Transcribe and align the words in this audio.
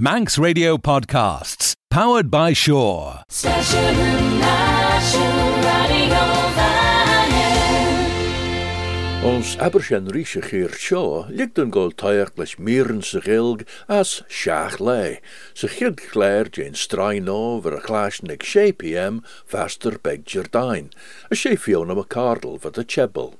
Manx 0.00 0.38
Radio 0.38 0.76
Podcasts, 0.76 1.74
powered 1.90 2.30
by 2.30 2.52
Shore. 2.52 3.24
Ons 9.24 9.56
Aberchen 9.56 10.06
Riesche 10.06 10.40
Geer 10.40 10.70
Shaw 10.70 11.26
ligt 11.28 11.58
een 11.58 11.72
goal 11.72 11.90
taaiach 11.90 12.30
leis 12.36 12.54
mieren 12.62 13.02
se 13.02 13.18
gilg 13.26 13.66
as 13.88 14.22
Shach 14.28 14.78
lei. 14.78 15.18
Se 15.52 15.66
chid 15.66 15.98
glair 16.12 16.46
jane 16.46 16.78
strain 16.78 17.28
over 17.28 17.74
a 17.74 17.80
clash 17.80 18.22
nig 18.22 18.46
6 18.46 18.78
pm 18.78 19.24
faster 19.44 19.98
beg 19.98 20.22
Jardine. 20.24 20.94
A 21.28 21.34
sé 21.34 21.58
fiona 21.58 21.98
a 21.98 22.04
cardle 22.04 22.56
for 22.60 22.70
the 22.70 22.84
chebble. 22.84 23.34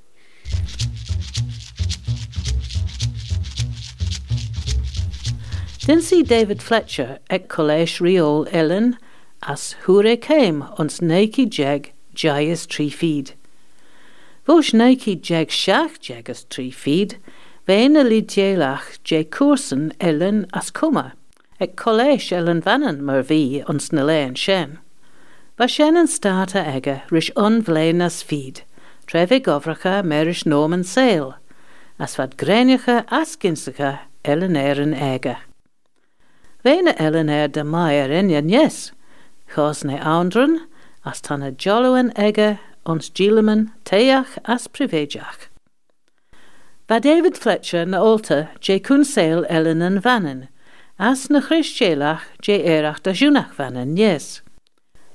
Dinsaí 5.88 6.22
David 6.22 6.60
Fletcher 6.60 7.18
ag 7.30 7.48
Coléis 7.48 7.98
Riol 7.98 8.46
Ellen 8.52 8.98
as 9.40 9.74
thuúré 9.86 10.18
céim 10.20 10.60
ons 10.78 11.00
néci 11.00 11.48
jeag 11.48 11.94
jaas 12.14 12.66
trí 12.66 12.90
feed. 12.92 13.32
Bhs 14.44 14.74
néci 14.76 15.16
jeag 15.16 15.48
seach 15.48 15.96
jegus 15.98 16.44
trí 16.44 16.68
feed, 16.70 17.16
bhéna 17.66 18.04
lí 18.04 18.20
déalach 18.20 19.00
dé 19.02 19.24
cuasan 19.24 19.94
Ellen 19.98 20.44
as 20.52 20.68
cuma, 20.68 21.14
ag 21.58 21.74
Coléis 21.74 22.30
Ellen 22.36 22.60
vanan 22.60 23.00
mar 23.00 23.22
bhí 23.22 23.64
ons 23.66 23.88
naléon 23.88 24.36
sin. 24.36 24.76
Ba 25.56 25.66
sin 25.66 25.96
an 25.96 26.06
státa 26.06 26.68
aige 26.68 27.00
ris 27.08 27.30
onmhléin 27.34 28.04
as 28.04 28.20
feed, 28.20 28.60
trefh 29.06 29.40
gofracha 29.40 30.04
meris 30.04 30.44
nóman 30.44 30.84
saoil, 30.84 31.36
as 31.98 32.18
wat 32.18 32.36
gréinecha 32.36 33.06
ascinsacha 33.08 34.00
Ellenéan 34.22 34.92
aige. 34.92 35.38
Vena 36.64 36.92
Ellen 36.98 37.28
er 37.28 37.48
de 37.48 37.62
maier 37.64 38.10
in 38.10 38.48
yes, 38.48 38.92
chos 39.46 39.84
ne 39.84 39.98
aundren, 40.00 40.66
as 41.04 41.20
tan 41.20 41.42
a 41.42 41.52
jolloen 41.52 42.10
ege 42.16 42.58
ons 42.84 43.10
gileman 43.14 43.70
teach 43.84 44.38
as 44.44 44.66
privéjach. 44.66 45.46
Va 46.88 46.98
David 46.98 47.36
Fletcher 47.38 47.86
na 47.86 48.00
olta 48.02 48.48
je 48.60 48.80
kun 48.80 49.04
Ellen 49.48 49.82
en 49.82 50.00
vannen, 50.00 50.48
as 50.98 51.30
na 51.30 51.40
christjelach 51.40 52.22
je 52.42 52.58
erach 52.64 53.02
da 53.02 53.12
junach 53.12 53.54
vannen 53.54 53.96
yes. 53.96 54.42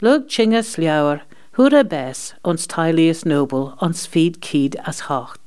Lug 0.02 0.30
chinga 0.30 0.64
sliauer, 0.64 1.22
hura 1.58 1.84
bes 1.84 2.34
ons 2.46 2.68
noble 3.26 3.76
ons 3.82 4.06
feed 4.06 4.40
kid 4.40 4.76
as 4.86 5.02
hocht. 5.02 5.42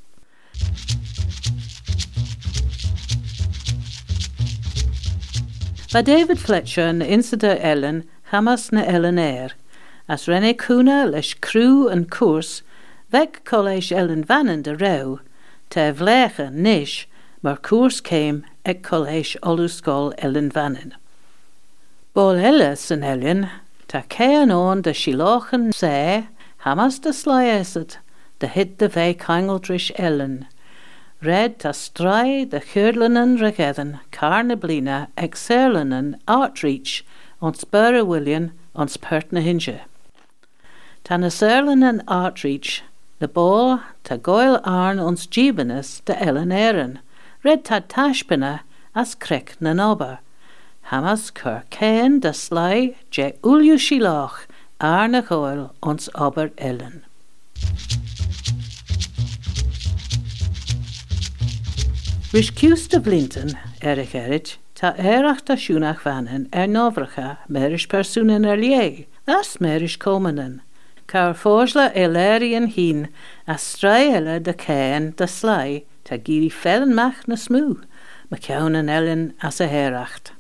Va 5.93 6.03
David 6.03 6.41
Fletcher 6.41 6.93
na 6.93 7.05
insida 7.05 7.57
Ellen 7.63 8.09
hamas 8.33 8.73
na 8.73 8.83
Ellen 8.83 9.21
air, 9.21 9.53
as 10.09 10.27
renne 10.27 10.53
cúna 10.57 11.09
leis 11.09 11.33
cruú 11.35 11.89
an 11.89 12.07
cuas, 12.07 12.63
vec 13.13 13.45
College 13.45 13.93
Ellen 13.93 14.25
vannen 14.25 14.63
de 14.63 14.75
rau, 14.75 15.21
te 15.71 15.93
nish, 16.51 17.07
mar 17.41 17.59
céim 17.59 18.43
ag 18.65 18.83
College 18.83 19.37
Oluscol 19.45 20.13
Ellen 20.19 20.51
vannen. 20.51 20.93
Bol 22.15 22.35
elle 22.35 22.77
san 22.77 23.05
Ellen, 23.05 23.49
ta 23.87 24.03
céan 24.03 24.51
on 24.51 24.83
de 24.83 24.93
silochen 24.93 25.73
sé, 25.73 26.27
hamas 26.65 26.99
de 27.01 27.13
slaiesad, 27.13 27.99
de 28.41 28.49
hit 28.49 28.79
de 28.79 28.89
vei 28.89 29.15
kangeldrish 29.15 29.93
Ellen, 29.97 30.47
Red 31.23 31.61
ta 31.61 31.73
strai 31.73 32.45
de 32.45 32.61
churlanen 32.61 33.39
regedan 33.39 34.01
carna 34.11 34.55
blina 34.55 35.09
ag 35.17 35.35
serlanen 35.35 36.19
outreach 36.29 37.03
ons 37.41 37.65
burra 37.65 38.05
William 38.05 38.53
ons 38.75 38.99
pertna 38.99 39.41
hinge. 39.41 39.81
Ta 41.05 41.17
na 41.17 41.29
serlanen 41.29 42.03
outreach 42.07 42.83
de 43.19 43.29
bó 43.29 43.81
ta 44.05 44.17
goil 44.17 44.61
arn 44.63 44.99
ons 44.99 45.27
jibanas 45.27 46.05
de 46.05 46.23
ellen 46.23 46.51
éan, 46.51 46.99
red 47.43 47.65
ta 47.65 47.81
tashpina 47.81 48.61
as 48.95 49.15
krek 49.15 49.57
na 49.59 49.73
noba. 49.73 50.19
Hamas 50.91 51.33
cur 51.33 51.63
céan 51.71 52.21
de 52.21 52.35
slai 52.35 52.95
je 53.11 53.33
ulju 53.43 53.79
silach 53.79 54.45
arna 54.81 55.23
goil 55.23 55.73
ons 55.83 56.11
ober 56.15 56.51
ellen. 56.59 57.05
Rys 62.37 62.51
ciústa 62.53 62.99
blintan 63.01 63.55
ar 63.81 63.97
a 63.97 64.05
cherit 64.05 64.59
tá 64.77 64.91
éireachta 65.01 65.55
siúnach 65.57 66.03
bhanan 66.05 66.43
ar 66.53 66.67
nóhracha 66.69 67.39
meris 67.49 67.87
persúnan 67.89 68.45
ar 68.45 68.61
lé, 68.61 69.07
as 69.27 69.57
meris 69.57 69.97
comanan. 69.97 70.61
Car 71.07 71.33
fósla 71.33 71.87
é 71.97 72.05
léiríon 72.05 72.69
hín 72.69 73.09
a 73.49 73.57
straile 73.57 74.37
de 74.45 74.53
céan 74.53 75.17
de 75.17 75.27
slai 75.27 75.87
tá 76.05 76.19
géirí 76.21 76.53
fellanmach 76.53 77.25
na 77.27 77.41
smú, 77.41 77.81
me 78.29 78.37
ceanan 78.37 78.93
ellen 78.93 79.33
as 79.41 79.59
a 79.59 79.67
héireacht. 79.67 80.37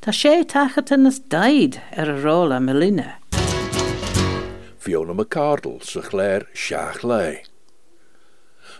Tá 0.00 0.08
sé 0.10 0.40
tachatan 0.42 1.04
nas 1.04 1.20
daid 1.20 1.82
ar 1.92 2.08
a 2.08 2.16
róla 2.16 2.60
me 2.64 2.72
linne. 2.72 3.20
Fiona 4.78 5.12
McCardle 5.12 5.84
sa 5.84 6.00
chléir 6.00 6.48
seach 6.54 7.04
lei. 7.04 7.51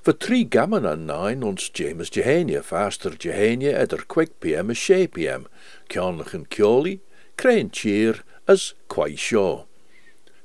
Voor 0.02 0.16
drie 0.16 0.46
gammen 0.50 0.86
aan 0.86 1.04
nine 1.04 1.46
ons 1.46 1.70
James 1.72 2.08
Jehania 2.10 2.62
faster 2.62 3.12
Jehania 3.18 3.78
at 3.78 4.06
quick 4.06 4.40
pm 4.40 4.70
a 4.70 4.74
she 4.74 5.06
pm, 5.06 5.46
kjannach 5.86 6.34
en 6.34 6.46
kjoli, 6.48 6.98
krein 7.36 7.70
cheer 7.70 8.24
as 8.48 8.74
kwai 8.88 9.14
shaw. 9.16 9.66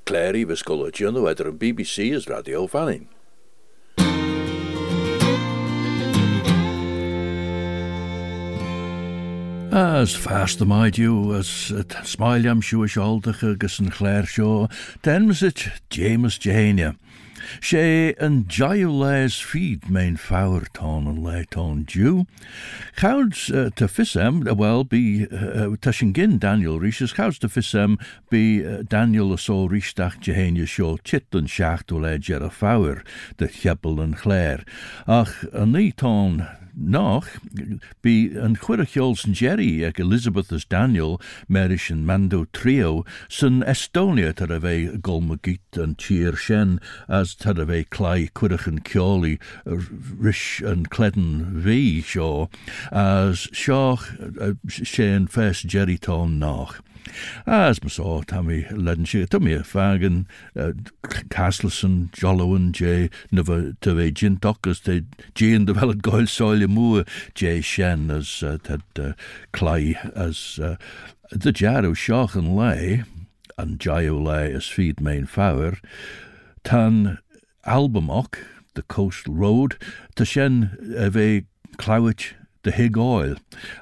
Clary 0.06 0.46
was 0.46 0.62
collegiano 0.62 1.26
at 1.28 1.40
er 1.40 1.52
BBC 1.52 2.14
as 2.14 2.28
radio 2.28 2.68
fanning. 2.68 3.10
As 9.72 10.16
fast 10.16 10.64
maid 10.64 11.00
you 11.00 11.34
as 11.34 11.70
het 11.70 11.98
smileam 12.04 12.62
shoe 12.62 12.86
aldach 13.02 13.42
agus 13.44 13.80
an 13.80 13.90
chléir 13.90 14.30
seo, 14.30 14.70
ten 15.02 15.28
was 15.28 15.42
it 15.42 15.68
James 15.90 16.38
Jehania. 16.38 16.96
Sé 17.62 18.16
an 18.20 18.46
jaú 18.46 18.92
leis 18.92 19.40
feed 19.42 19.90
main 19.90 20.18
fáirtá 20.18 20.98
an 20.98 21.24
leitán 21.24 21.86
dú. 21.86 22.26
Chouds 22.98 23.50
uh, 23.52 23.70
te 23.76 23.88
well 24.54 24.84
sin 25.92 26.14
gin 26.14 26.38
Daniel 26.38 26.80
Riches 26.80 27.14
chouds 27.14 27.40
te 27.40 27.48
fisem 27.48 27.98
bí 28.32 28.64
uh, 28.66 28.84
Daniel 28.84 29.34
a 29.34 29.38
só 29.38 29.68
risteach 29.70 30.20
jehéine 30.22 30.68
seo 30.68 30.98
chit 31.04 31.34
an 31.34 31.48
seaachú 31.48 32.02
le 32.02 32.18
jar 32.20 32.44
a 32.44 32.50
de 33.38 33.48
cheppel 33.48 34.02
an 34.02 34.14
chléir. 34.14 34.64
Ach 35.08 35.44
an 35.54 35.74
nítá 35.74 36.58
nach 36.78 37.40
bí 38.04 38.36
an 38.38 38.56
chuirecheolsan 38.56 39.34
Jerry 39.34 39.84
ag 39.84 40.00
Elizabeth 40.00 40.52
as 40.52 40.64
Daniel 40.64 41.20
meris 41.50 41.90
an 41.90 42.06
Mando 42.06 42.46
trio 42.54 43.04
san 43.28 43.64
Estonia 43.64 44.34
tar 44.36 44.52
a 44.52 44.60
golmagit 44.60 45.82
an 45.82 45.96
tíir 45.96 46.38
sin 46.38 46.80
as 47.10 47.34
tad 47.40 47.60
of 47.60 47.70
é 47.70 47.86
clé 47.86 48.30
cuireach 48.32 48.68
an 48.68 48.80
ceolaí 48.80 49.40
uh, 49.66 49.78
ris 50.18 50.62
an 50.66 50.86
cledan 50.86 51.56
as 52.92 53.48
seoch 53.54 54.04
uh, 54.42 54.54
sé 54.68 55.16
an 55.16 55.28
Jerry 55.28 55.98
Jerrytá 55.98 56.30
nach. 56.30 56.82
As 57.46 57.82
mas 57.82 58.00
á 58.00 58.26
tamí 58.26 58.66
lean 58.72 59.06
si 59.06 59.22
a 59.22 59.64
fagan 59.64 60.28
uh, 60.56 60.74
Castleson, 61.30 62.10
Jollowan 62.12 62.72
dé 62.72 63.10
na 63.32 63.44
tá 63.44 63.94
bhéh 63.94 64.14
gintochas 64.14 64.82
é 64.88 65.06
géan 65.34 65.66
do 65.66 65.74
bhhead 65.74 66.02
gáil 66.02 66.28
sáile 66.28 66.68
mua 66.68 67.06
dé 67.36 67.62
sin 67.62 68.12
as 68.12 68.44
clé 69.54 69.96
as 70.16 70.60
the 71.32 71.52
dearú 71.52 71.94
seach 71.96 72.36
an 72.36 72.56
lay, 72.56 73.04
an 73.58 73.78
deú 73.78 74.24
lei 74.24 74.54
as 74.54 74.68
feed 74.68 75.02
main 75.02 75.26
fower, 75.26 75.78
tan 76.64 77.20
Albemarle, 77.68 78.32
the 78.74 78.82
coastal 78.84 79.34
road, 79.34 79.78
to 80.16 80.26
Shen 80.26 80.96
eh, 80.98 81.10
ve 81.10 81.46
Clowich 81.78 82.34
the 82.64 82.72
Hig 82.72 82.98
Oil, 82.98 83.36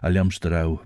a 0.04 0.10
Liamsterau 0.10 0.80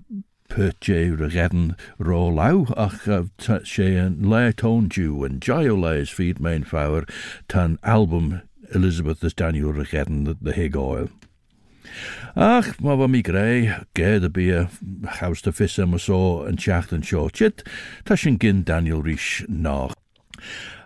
perche 0.48 1.16
regeddon 1.16 1.76
rólau 1.98 2.72
ach 2.76 3.06
and 3.06 3.96
an 3.96 4.16
leitón 4.24 4.88
dú 4.88 5.24
an 5.24 5.38
geoléis 5.40 6.12
fiad 6.12 6.40
main 6.40 6.64
fáwer 6.64 7.08
tan 7.48 7.78
album 7.82 8.42
Elizabeth 8.74 9.22
is 9.24 9.34
Daniel 9.34 9.72
regeddon 9.72 10.36
the 10.40 10.52
Hig 10.52 10.76
Oil. 10.76 11.08
Ach, 12.36 12.76
má 12.78 12.96
bha 12.96 13.06
mí 13.08 13.22
gré, 13.22 13.84
géad 13.94 14.24
a 14.24 14.28
bí 14.28 14.50
a 14.50 14.70
chasta 15.18 15.52
fisa 15.52 15.86
mar 15.86 16.46
and 16.46 16.48
an 16.48 16.56
teachtan 16.56 17.04
short 17.04 17.34
chit, 17.34 17.64
tá 18.04 18.16
gin 18.16 18.62
Daniel 18.62 19.02
Rís 19.02 19.48
nach. 19.48 19.94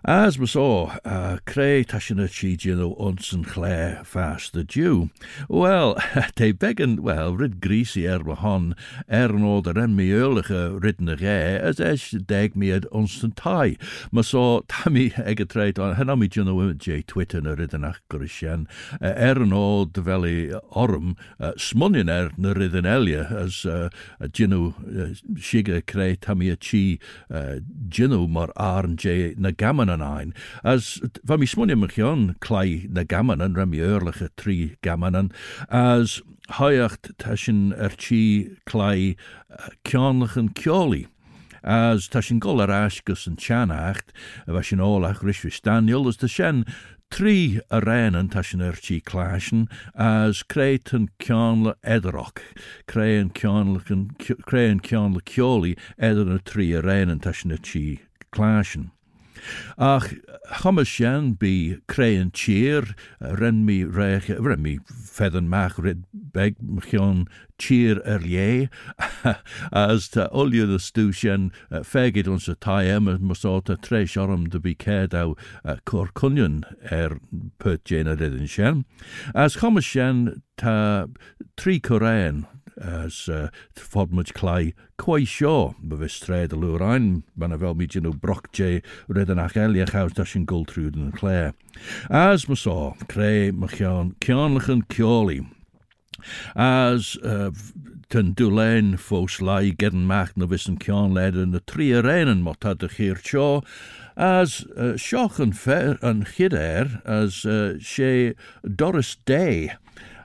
As 0.07 0.39
we 0.39 0.47
saw, 0.47 0.99
uh, 1.07 1.39
Cray 1.47 1.83
Tashina 1.83 2.29
Chigino 2.29 2.95
Unts 3.01 3.33
and 3.33 3.47
Clare 3.47 4.03
fast 4.05 4.53
the 4.53 4.63
Jew. 4.63 5.09
Well, 5.49 5.97
they 6.37 6.53
began, 6.53 7.03
well, 7.03 7.35
rid 7.35 7.63
greasy 7.63 8.07
er 8.07 8.19
we 8.23 8.35
hon, 8.35 8.77
er 9.11 9.29
no 9.29 9.63
der 9.63 9.79
en 9.79 9.97
me 9.97 10.11
eulige 10.11 10.79
ridne 10.79 11.17
ge, 11.17 11.59
as 11.59 11.81
es 11.81 12.11
deg 12.11 12.55
mi 12.55 12.71
ad 12.71 12.85
Unts 12.93 13.25
Tai. 13.35 13.79
Ma 14.13 14.21
so, 14.21 14.63
tammy 14.69 15.09
egetreit 15.09 15.79
on, 15.79 15.95
hen 15.95 16.11
ami 16.11 16.29
jino 16.29 16.55
wimit 16.55 16.81
jay 16.81 17.01
twitter 17.01 17.41
na 17.41 17.55
ridden 17.55 17.87
ach 17.87 18.03
uh, 18.13 18.67
er 19.01 19.37
no 19.37 19.87
de 19.87 20.03
veli 20.03 20.53
orum, 20.77 21.17
e, 21.41 21.53
smunin 21.57 22.11
er 22.11 22.31
na 22.37 22.53
ridden 22.53 22.85
elia, 22.85 23.25
as 23.31 23.65
e, 23.65 23.89
uh, 24.21 24.27
jino 24.27 24.75
uh, 24.81 25.15
shiga 25.39 25.81
Cray 25.87 26.15
Tammy 26.17 26.55
Chi, 26.57 26.99
uh, 27.31 27.61
jino 27.89 28.29
mar 28.29 28.53
arn 28.55 28.99
jay 28.99 29.35
na 29.39 29.51
gamana 29.51 29.94
ein. 30.03 30.35
As 30.63 31.01
van 31.25 31.41
mi 31.41 31.47
smunje 31.47 31.79
me 31.79 31.89
gion 31.89 32.37
klei 32.41 32.89
na 32.91 33.05
rem 33.55 33.73
eerlige 33.73 34.29
tri 34.37 34.77
gammanen, 34.83 35.33
as 35.69 36.23
tashin 37.19 37.73
erchi 37.77 38.57
klei 38.67 39.17
kjanlichen 39.85 40.53
kjoli. 40.55 41.07
As 41.63 42.09
tashin 42.09 42.41
gol 42.41 42.61
ar 42.61 42.69
asgus 42.69 43.27
an 43.27 43.37
sin 44.63 44.79
ólach 44.79 45.23
rishvish 45.23 45.63
Daniel, 45.63 46.07
as 46.09 46.19
tashin 46.19 46.65
Trí 47.15 47.61
a 47.71 47.81
tashin 48.29 48.61
erchi 48.61 49.01
clashen 49.01 49.69
as 49.95 50.43
creit 50.43 50.93
an 50.93 51.11
ceanla 51.21 51.77
edroch, 51.85 52.43
cré 52.89 53.21
an 53.21 53.31
ceanla 53.31 55.21
ceoli 55.23 55.79
edar 55.97 56.25
na 56.25 56.39
trí 56.39 56.75
a 56.75 56.83
clashen. 58.33 58.91
Ach, 59.79 60.07
chomasian 60.61 61.35
bi 61.39 61.79
creu'n 61.89 62.31
tîr, 62.33 62.95
ren 63.21 63.65
mi 63.67 63.85
reich, 63.85 64.29
ren 64.29 64.63
mi 64.63 64.79
feddyn 64.89 65.49
mach 65.49 65.79
red 65.79 66.05
beg 66.13 66.57
mchion 66.61 67.27
tîr 67.59 68.01
er 68.05 68.25
ie, 68.27 68.69
as 69.73 70.09
ta 70.09 70.29
olio 70.33 70.67
dy 70.67 70.79
stwsian 70.79 71.51
uh, 71.71 71.83
fegid 71.83 72.29
ons 72.29 72.49
y 72.51 72.57
tai 72.61 72.89
em, 72.91 73.11
mos 73.21 73.45
o 73.45 73.61
ta 73.61 73.77
tre 73.77 74.05
siorom 74.07 74.49
dy 74.51 74.61
bi 74.65 74.75
ced 74.75 75.15
aw 75.15 75.35
uh, 75.35 75.77
cwr 75.89 76.11
cwnion 76.19 76.63
er 76.91 77.19
pyt 77.63 77.85
jen 77.91 78.11
a 78.11 78.17
redyn 78.19 78.51
sian. 78.51 78.85
As 79.35 79.61
chomasian 79.63 80.43
ta 80.61 81.07
tri 81.57 81.79
corean, 81.81 82.45
as 82.81 83.29
uh, 83.29 83.49
ffordd 83.79 84.33
clai 84.35 84.73
coesio. 85.01 85.75
Mae 85.81 86.03
fe 86.03 86.11
stred 86.11 86.55
y 86.55 86.61
lwrain, 86.61 87.09
mae 87.35 87.51
yna 87.51 87.61
fel 87.63 87.77
mi 87.79 87.89
dyn 87.91 88.07
nhw 88.09 88.15
broc 88.21 88.51
je 88.57 88.81
rydyn 89.09 89.43
ac 89.43 89.59
eliach 89.61 89.95
haws 89.95 90.17
dash 90.19 90.37
yn 90.39 90.47
gultrwyd 90.51 90.99
yn 90.99 91.13
y 91.13 91.19
cle. 91.19 91.39
As 92.11 92.49
mae 92.49 92.59
so, 92.59 92.95
cre 93.11 93.53
mae 93.53 93.73
chion, 93.75 94.15
cion 94.25 94.59
lych 94.59 94.71
yn 94.73 94.85
cioli. 94.93 95.43
As 96.57 97.15
uh, 97.23 97.51
tyn 98.13 98.33
dwlen 98.39 98.95
ffos 99.01 99.41
lai 99.43 99.73
gern 99.77 100.07
mach 100.09 100.33
na 100.39 100.47
fys 100.51 100.69
yn 100.71 100.79
cion 100.83 101.15
led 101.17 101.39
yn 101.41 101.57
y 101.57 101.61
tri 101.67 101.91
yr 101.99 102.09
en 102.11 102.31
yn 102.31 102.45
motad 102.47 102.85
y 102.87 102.91
chyr 102.93 103.21
tio, 103.27 103.49
as 104.15 104.61
uh, 104.79 104.95
sioch 105.01 105.41
yn, 105.43 105.55
fer, 105.59 105.99
yn 106.07 106.23
chyder 106.29 107.01
as 107.03 107.43
uh, 107.45 107.75
se 107.83 108.35
Doris 108.63 109.17
Day 109.27 109.75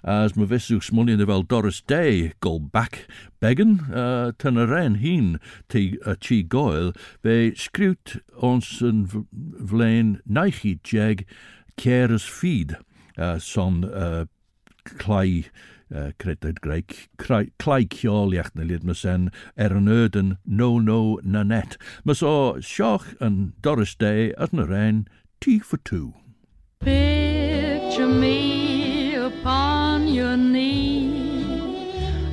as 0.03 0.35
mae 0.35 0.47
fesw 0.47 0.79
the 0.79 1.25
fel 1.25 1.43
Doris 1.43 1.81
Day 1.81 2.33
back 2.71 3.07
began 3.39 3.91
uh, 3.93 4.31
tan 4.37 4.57
y 4.57 4.65
ren 4.65 4.95
hun 4.95 5.39
ti, 5.67 5.97
uh, 6.05 6.15
ti 6.19 6.43
goel 6.43 6.93
fe 7.23 7.51
sgriwt 7.55 8.19
ons 8.41 8.81
yn 8.81 9.05
flaen 9.67 10.19
naichi 10.25 10.79
jeg 10.83 11.25
ceres 11.77 12.23
feed 12.23 12.77
uh, 13.17 13.37
son 13.39 13.83
uh, 13.85 14.25
clai 14.97 15.45
uh, 15.93 16.11
credyd 16.19 16.61
greig, 16.61 17.09
clai 17.17 17.85
cioliach 17.85 18.53
na 18.55 18.63
lyd 18.63 18.85
mysen 18.87 19.29
er 19.55 19.75
yn 19.75 19.91
ydyn 19.91 20.35
no 20.45 20.77
no 20.79 21.19
na 21.23 21.43
net. 21.43 21.77
Mys 22.05 22.23
o 22.23 22.59
sioch 22.61 23.13
yn 23.19 23.53
Doris 23.61 23.95
Day 23.95 24.33
at 24.37 24.53
na 24.53 24.67
ren, 24.69 25.07
tea 25.41 25.59
for 25.59 25.77
two. 25.77 26.13
Picture 26.79 28.07
me 28.07 28.78
upon 29.39 30.07
your 30.07 30.35
knee 30.35 31.61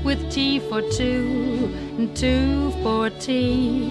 with 0.02 0.30
tea 0.30 0.58
for 0.58 0.82
two 0.90 1.70
and 1.98 2.16
two 2.16 2.70
for 2.82 3.10
tea. 3.10 3.88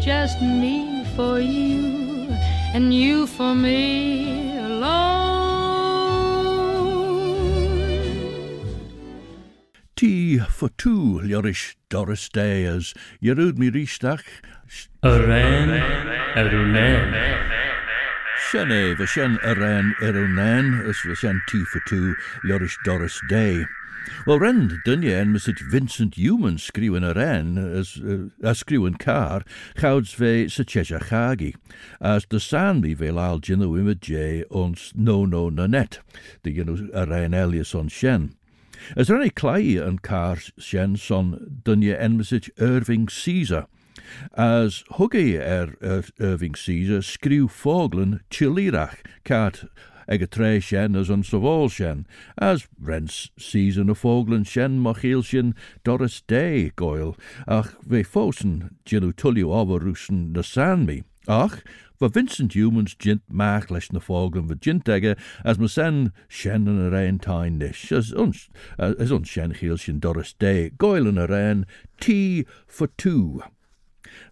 Just 0.00 0.40
me 0.42 1.04
for 1.16 1.38
you 1.40 2.28
and 2.74 2.92
you 2.92 3.26
for 3.26 3.54
me 3.54 4.58
alone. 4.58 5.22
Tea 9.96 10.38
for 10.38 10.68
two, 10.70 11.20
Lorish 11.22 11.76
Doris 11.88 12.28
Day 12.28 12.64
as 12.64 12.92
Yerud 13.22 13.56
mi 13.56 13.70
ristach. 13.70 14.24
Aran, 15.02 15.70
Arunan. 16.34 17.51
Sian 18.50 18.72
fy 18.98 19.06
sian 19.06 19.38
y 19.44 19.52
ren 19.56 19.94
yr 20.04 20.16
unen, 20.18 20.72
ys 20.90 21.00
fy 21.06 21.14
sian 21.16 21.38
ti 21.48 21.62
for 21.70 21.80
tu 21.88 22.14
lorish 22.44 22.76
Doris 22.84 23.20
Day. 23.30 23.62
Wel, 24.26 24.40
ren 24.40 24.80
dynion, 24.84 25.30
e 25.30 25.32
mysit 25.32 25.62
Vincent 25.72 26.18
Newman 26.18 26.58
skriwen 26.58 27.06
y 27.06 27.12
ren, 27.16 27.56
as, 27.56 27.96
uh, 27.96 28.28
a 28.42 28.90
car, 28.98 29.44
chawds 29.78 30.12
fe 30.12 30.48
sy 30.48 30.64
chesha 30.64 31.00
chagi, 31.08 31.54
as 32.00 32.26
dy 32.26 32.38
san 32.38 32.80
mi 32.80 32.94
fe 32.94 33.10
lal 33.10 33.40
jyn 33.40 33.62
o 33.62 33.68
wyma 33.68 33.94
je 34.00 34.44
ons 34.50 34.92
no 34.94 35.24
no 35.24 35.48
na 35.48 35.66
net, 35.66 36.00
dy 36.42 36.52
gyn 36.52 36.90
y 36.92 37.04
ren 37.04 37.34
elias 37.34 37.74
on 37.74 37.88
sien. 37.88 38.34
As 38.96 39.08
ren 39.08 39.22
ei 39.22 39.30
clai 39.30 39.78
yn 39.78 39.98
car 40.02 40.42
sien 40.58 40.96
son 40.96 41.62
dynion 41.64 41.94
e 41.94 42.04
enmysit 42.08 42.50
Irving 42.58 43.06
Caesar, 43.06 43.66
as 44.34 44.84
huggy 44.92 45.38
er, 45.38 45.74
Irving 46.18 46.54
Caesar 46.54 47.02
skriw 47.02 47.48
foglen 47.48 48.20
chilirach 48.30 48.98
cat 49.24 49.64
ag 50.08 50.30
tre 50.30 50.60
shen 50.60 50.96
as 50.96 51.10
an 51.10 51.22
savol 51.22 51.70
shen, 51.70 52.06
as 52.38 52.66
rents 52.80 53.30
season 53.38 53.88
a 53.88 53.94
foglen 53.94 54.44
shen 54.44 54.82
machil 54.82 55.24
shen 55.24 55.54
Doris 55.84 56.20
Day 56.22 56.70
goil, 56.76 57.16
ach 57.46 57.74
tulliu 59.12 59.52
overrusen 59.52 60.32
na 60.32 60.42
sanmi. 60.42 61.04
Ach, 61.28 61.62
va 62.00 62.08
Vincent 62.08 62.54
Humans 62.54 62.96
jint 62.96 63.22
maach 63.30 63.70
leis 63.70 63.92
na 63.92 64.00
foglen 64.00 64.48
va 64.48 64.56
jint 64.56 64.88
ege 64.88 65.16
as 65.44 65.58
ma 65.58 65.68
sen 65.68 66.12
shen 66.28 66.66
an 66.66 66.92
a 66.92 67.18
tain 67.18 67.62
as 67.62 68.12
uns, 68.12 68.48
as 68.78 69.12
uns 69.12 69.28
Doris 70.00 70.32
Day, 70.32 70.70
goil 70.70 71.06
an 71.06 71.18
a 71.18 71.26
for 72.66 72.88
two. 72.98 73.42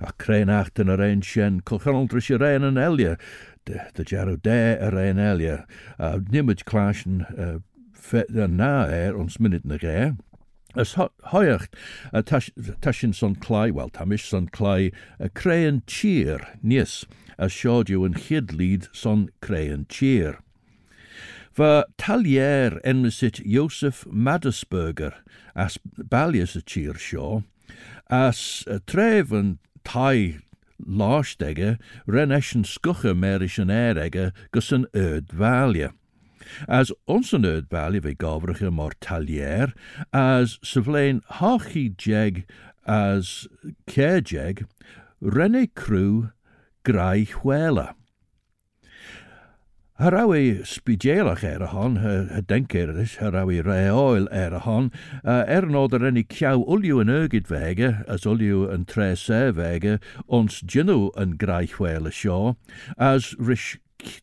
A 0.01 0.13
crein 0.19 0.51
acht 0.51 0.81
yn 0.83 0.93
yr 0.93 1.03
ein 1.05 1.23
sien, 1.27 1.61
colchonol 1.67 2.09
drys 2.11 2.31
i'r 2.33 2.45
ein 2.47 2.67
yn 2.67 2.81
elia, 2.81 3.17
dy 3.69 4.07
jarw 4.09 4.37
de 4.43 4.59
yr 4.89 4.97
ein 4.99 5.21
elia, 5.23 5.63
a 5.99 6.17
nimyd 6.19 6.65
clash 6.69 7.07
yn 7.07 7.23
uh, 7.37 8.47
na 8.49 8.89
er, 8.91 9.17
ons 9.17 9.39
minut 9.39 9.65
na 9.65 9.79
gair. 9.79 10.13
E. 10.13 10.31
Ys 10.79 10.95
hoiacht 11.33 11.75
a 12.13 12.23
tasin 12.23 13.13
son 13.15 13.35
clai, 13.35 13.71
wel 13.75 13.91
tamish 13.91 14.29
son 14.29 14.47
clai, 14.47 14.93
a 15.19 15.29
crean 15.29 15.83
cheer, 15.87 16.47
nies, 16.63 17.05
a 17.39 17.49
siodiw 17.51 18.05
yn 18.07 18.15
chydlid 18.15 18.87
son 18.95 19.29
crean 19.43 19.87
cheer. 19.91 20.39
Fy 21.51 21.83
talier 21.99 22.79
enmysit 22.87 23.43
Joseph 23.43 24.05
Madisberger 24.07 25.17
as 25.57 25.79
balius 25.83 26.55
y 26.55 26.63
cheer 26.63 26.95
sio, 27.03 27.43
as 28.11 28.65
uh, 28.67 28.79
tref 28.87 29.31
yn 29.33 29.59
tai 29.87 30.41
láistege 30.81 31.77
ren 32.11 32.35
eisiau 32.35 32.67
sgwcha 32.67 33.15
meris 33.15 33.59
yn 33.63 33.73
erege 33.75 34.31
gys 34.55 34.73
yn 34.75 34.87
ydfalia. 34.97 35.93
As 36.67 36.91
ons 37.07 37.31
yn 37.37 37.47
ydfalia 37.47 38.03
fe 38.03 38.17
gofrach 38.19 38.65
y 38.67 38.73
mor 38.75 38.97
talier, 39.05 39.71
as 40.13 40.59
syflein 40.67 41.23
hochi 41.39 41.87
jeg 41.95 42.45
as 42.87 43.47
cejeg, 43.87 44.67
renne 45.21 45.67
crw 45.79 46.31
grau 46.83 47.25
chwela. 47.37 47.91
Her 50.01 50.15
raw 50.15 50.31
i 50.33 50.63
spidéalach 50.65 51.43
ar 51.45 51.59
er 51.59 51.63
a 51.67 51.67
hon, 51.75 51.99
er 52.01 52.31
y 52.33 52.41
dencyrdys, 52.49 53.19
her 53.21 53.35
raw 53.35 53.51
i 53.53 53.59
reoil 53.61 54.31
ar 54.33 54.55
hon, 54.65 54.87
uh, 55.21 55.45
er 55.45 55.67
nod 55.69 55.93
ar 55.93 56.07
enni 56.09 56.23
ciaw 56.25 56.63
uliw 56.65 57.03
yn 57.03 57.13
ygyd 57.13 57.51
fege, 57.51 57.91
as 58.09 58.25
uliw 58.25 58.63
yn 58.73 58.87
tre 58.89 59.11
se 59.21 59.43
fege, 59.59 59.99
ons 60.25 60.63
gynnw 60.65 61.11
yn 61.21 61.35
graich 61.43 61.77
wel 61.85 62.09
y 62.09 62.15
sio, 62.17 62.55
as 62.97 63.35
rys 63.37 63.75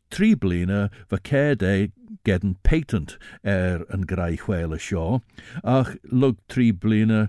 tri 0.09 0.31
blina 0.33 0.87
fy 1.13 1.21
cedau 1.29 1.91
gedyn 2.25 2.57
patent 2.65 3.13
er 3.45 3.85
yn 3.93 4.09
graich 4.09 4.47
wel 4.49 4.73
y 4.73 4.81
sio, 4.81 5.21
ach 5.61 5.93
lwg 6.09 6.41
tri 6.49 6.71
blina 6.73 7.27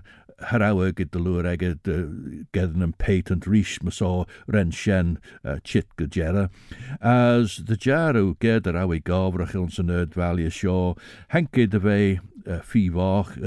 harawa 0.51 0.89
gyd 0.95 1.11
dy 1.13 1.21
lwyr 1.23 1.47
ag 1.51 1.63
yd 1.65 1.89
gedd 2.55 2.77
yn 2.79 2.95
patent 3.01 3.47
rhys 3.49 3.77
mas 3.83 4.01
o 4.05 4.25
ren 4.47 4.71
sien 4.71 5.17
uh, 5.43 5.57
chit 5.63 5.89
gydgera. 5.99 6.47
As 7.01 7.59
dy 7.67 7.77
jarw 7.85 8.33
gyd 8.43 8.69
ar 8.69 8.79
awi 8.85 9.01
gofr 9.05 9.45
ach 9.45 9.55
ilns 9.57 9.79
yn 9.83 9.93
yd 9.93 10.17
fali 10.17 10.47
y 10.47 10.53
sio, 10.53 10.95
henki 11.35 11.67
dy 11.69 11.83
fe 11.85 12.01
uh, 12.45 12.59
fi 12.63 12.87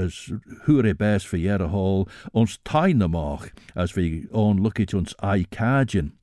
as 0.05 0.31
hwyr 0.65 0.89
e 0.89 0.93
bes 0.93 1.25
fy 1.25 1.43
ier 1.47 1.63
y 1.63 1.69
hol, 1.69 2.07
ons 2.33 2.59
tain 2.63 3.01
y 3.01 3.09
moch 3.09 3.49
as 3.75 3.95
fy 3.97 4.25
o'n 4.31 4.61
lwcit 4.63 4.93
ons 4.97 5.15
ai 5.21 5.43
cadjyn. 5.49 6.13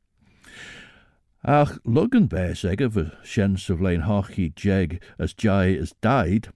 Ach, 1.43 1.79
Logan 1.85 2.27
Bears 2.27 2.65
egger 2.65 2.91
for 2.91 3.13
Shen 3.25 3.57
Sovlain 3.57 4.05
Hochi 4.05 4.53
Jeg 4.53 5.01
as 5.19 5.33
Jai 5.33 5.75
as 5.75 5.95
died, 6.03 6.49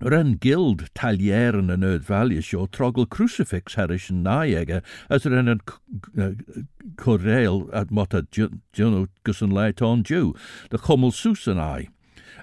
Rhan 0.00 0.36
gild 0.36 0.82
talier 0.94 1.56
yn 1.56 1.72
y 1.72 1.76
nerd 1.80 2.04
valley 2.04 2.42
sio 2.44 2.66
trogl 2.68 3.06
crucifix 3.08 3.78
herish 3.80 4.10
yn 4.12 4.22
naeg 4.26 4.68
e, 4.68 4.80
as 5.08 5.24
rhan 5.24 5.48
yn 5.54 5.62
coreil 7.00 7.64
at 7.72 7.90
mota 7.90 8.20
djunw 8.28 9.06
gysyn 9.24 9.54
lai 9.56 9.70
ton 9.72 10.04
diw, 10.04 10.34
dy 10.70 10.82
choml 10.84 11.14
sws 11.16 11.46
yn 11.54 11.62
ai. 11.62 11.88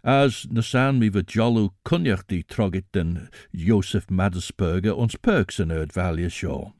As 0.03 0.43
nasan 0.49 0.97
mi 0.99 1.11
fy 1.13 1.21
jolw 1.35 1.69
cwniach 1.85 2.25
di 2.27 2.41
trogit 2.43 2.89
dyn 2.97 3.29
Joseph 3.53 4.09
Madisberger 4.09 4.97
ons 4.97 5.15
perks 5.21 5.61
yn 5.61 5.69
nerd 5.69 5.93
valley 5.93 6.33
sio. 6.33 6.73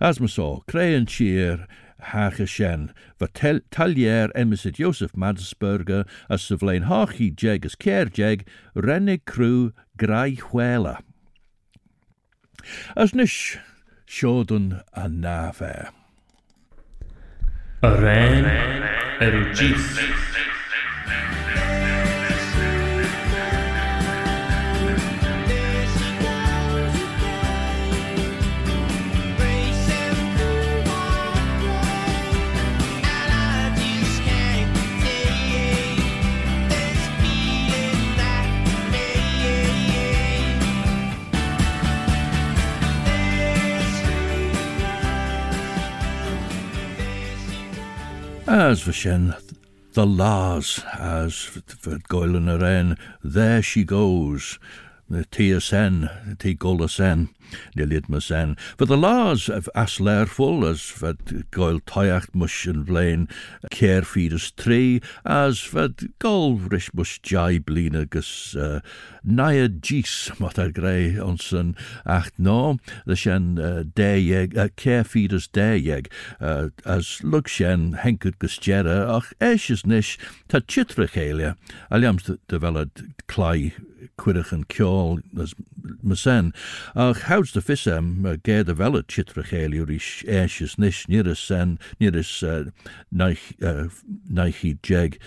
As 0.00 0.18
my 0.20 0.26
saw, 0.26 0.62
creu 0.66 0.98
yn 0.98 1.06
cheer 1.06 1.66
Hach 1.98 2.38
Shen, 2.46 2.92
fy 3.18 3.26
talier 3.70 4.30
emisid 4.34 4.76
Joseph 4.76 5.16
Madsberger 5.16 6.06
a 6.28 6.36
syflein 6.36 6.84
hoch 6.84 7.20
i 7.20 7.32
jeg 7.32 7.64
as 7.64 7.74
cair 7.74 8.10
jeg, 8.12 8.44
rennig 8.74 9.24
crw 9.24 9.72
grau 9.96 10.36
chwela. 10.36 10.98
As 12.96 13.14
nish, 13.14 13.58
siodwn 14.06 14.82
a 14.92 15.08
nafer. 15.08 15.88
Yr 17.82 18.08
en, 18.12 18.50
yr 19.22 19.40
gys. 19.54 20.45
As 48.48 48.80
for 48.80 48.92
Shen, 48.92 49.34
the 49.94 50.06
laws, 50.06 50.80
as 50.96 51.34
for 51.34 51.60
Goylan 52.08 52.48
Aren, 52.48 52.96
there 53.24 53.60
she 53.60 53.82
goes. 53.82 54.60
The 55.08 55.24
tia 55.24 55.60
sen, 55.60 56.10
tia 56.40 56.54
gola 56.54 56.88
sen, 56.88 57.28
nilid 57.76 58.08
sen. 58.20 58.56
For 58.76 58.86
the 58.86 58.96
laws 58.96 59.48
of 59.48 59.68
full 60.26 60.66
as 60.66 60.80
for 60.80 61.14
goil 61.52 61.78
toyacht 61.78 62.34
mush 62.34 62.66
and 62.66 62.84
blain, 62.84 63.28
care 63.70 64.02
feeders 64.02 64.50
tree, 64.50 65.00
as 65.24 65.60
for 65.60 65.90
gol 66.18 66.56
rish 66.56 66.92
mush 66.92 67.20
jai 67.20 67.60
blina 67.60 68.10
gus 68.10 68.56
uh, 68.56 68.80
naya 69.22 69.68
gis 69.68 70.32
grey 70.74 71.12
onsen 71.12 71.76
acht 72.04 72.36
no, 72.36 72.78
the 73.06 73.14
shen 73.14 73.60
uh, 73.60 73.84
care 74.74 75.04
feeders 75.04 75.46
deyeg, 75.46 76.08
uh, 76.40 76.70
as 76.84 77.20
lug 77.22 77.48
shen 77.48 77.92
henkut 78.02 78.40
gus 78.40 78.58
ach 79.08 79.32
eshes 79.40 79.86
nish 79.86 80.18
ta 80.48 80.58
chitrach 80.58 81.14
aliams 81.92 82.38
developed 82.48 83.02
clay 83.28 83.72
cuirich 84.20 84.52
yn 84.54 84.64
ciol 84.72 85.20
mysen. 86.02 86.52
Ach 86.94 87.22
haws 87.28 87.52
dy 87.54 87.62
ffisem 87.64 88.10
gair 88.46 88.64
dy 88.66 88.74
fel 88.78 88.98
y 88.98 89.02
chitrach 89.12 89.52
eiliwr 89.56 89.92
i 89.94 89.98
eisius 90.38 90.76
nis 90.82 91.04
nir 91.12 91.28
ys 91.30 91.42
sen, 91.50 91.76
nir 92.00 92.18
ys 92.18 92.32
naich 93.10 94.62
i 94.64 94.72
jeg 94.90 95.18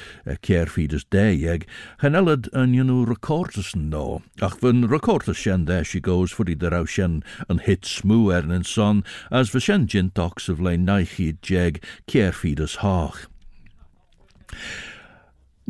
cair 0.46 0.74
ffid 0.74 0.96
ys 0.98 1.08
de 1.16 1.26
jeg. 1.36 1.68
Hanelad 2.04 2.52
yn 2.54 2.76
yw'n 2.78 3.08
recortus 3.10 3.74
yn 3.78 3.90
no. 3.94 4.22
Ach 4.42 4.60
fy'n 4.62 4.88
recortus 4.92 5.44
sien 5.44 5.66
de 5.70 5.82
she 5.84 6.00
goes 6.00 6.36
for 6.36 6.50
i 6.50 6.56
dyraw 6.56 6.86
sien 6.90 7.22
yn 7.50 7.64
hit 7.66 7.88
smw 7.88 8.30
er 8.36 8.48
yn 8.50 8.68
son 8.68 9.04
as 9.32 9.52
fy 9.54 9.64
sien 9.64 9.88
gyntox 9.90 10.50
of 10.52 10.64
lein 10.64 10.88
naich 10.88 11.20
i 11.24 11.34
jeg 11.54 11.84
cair 12.08 12.36
ffid 12.36 12.64
ys 12.64 12.80
hach. 12.84 13.28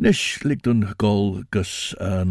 Nis 0.00 0.20
ligt 0.48 0.64
yn 0.64 0.78
gol 0.96 1.42
gys 1.52 1.90
yn 2.00 2.30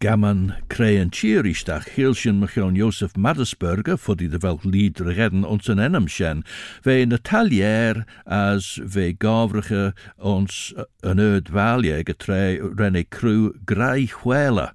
gaman 0.00 0.54
creu 0.72 0.96
yn 1.02 1.10
tîr 1.12 1.44
i 1.44 1.52
stach, 1.52 1.90
hil 1.98 2.16
sy'n 2.16 2.38
mychion 2.40 2.78
Josef 2.78 3.12
Madisberger 3.26 3.98
ffod 4.00 4.24
i 4.24 4.28
dy 4.32 4.40
fel 4.40 4.56
lid 4.64 5.02
rygedyn 5.04 5.44
ons 5.44 5.68
yn 5.68 5.82
enam 5.84 6.08
sien. 6.08 6.40
Fe 6.86 7.04
Natalier 7.04 8.06
as 8.24 8.70
fe 8.96 9.10
gofrycha 9.26 9.90
ons 10.32 10.62
yn 11.12 11.20
yd 11.26 11.52
falieg 11.52 12.08
y 12.08 12.16
tre 12.24 12.42
René 12.64 13.04
Crew 13.18 13.52
grau 13.68 14.08
chwela. 14.16 14.70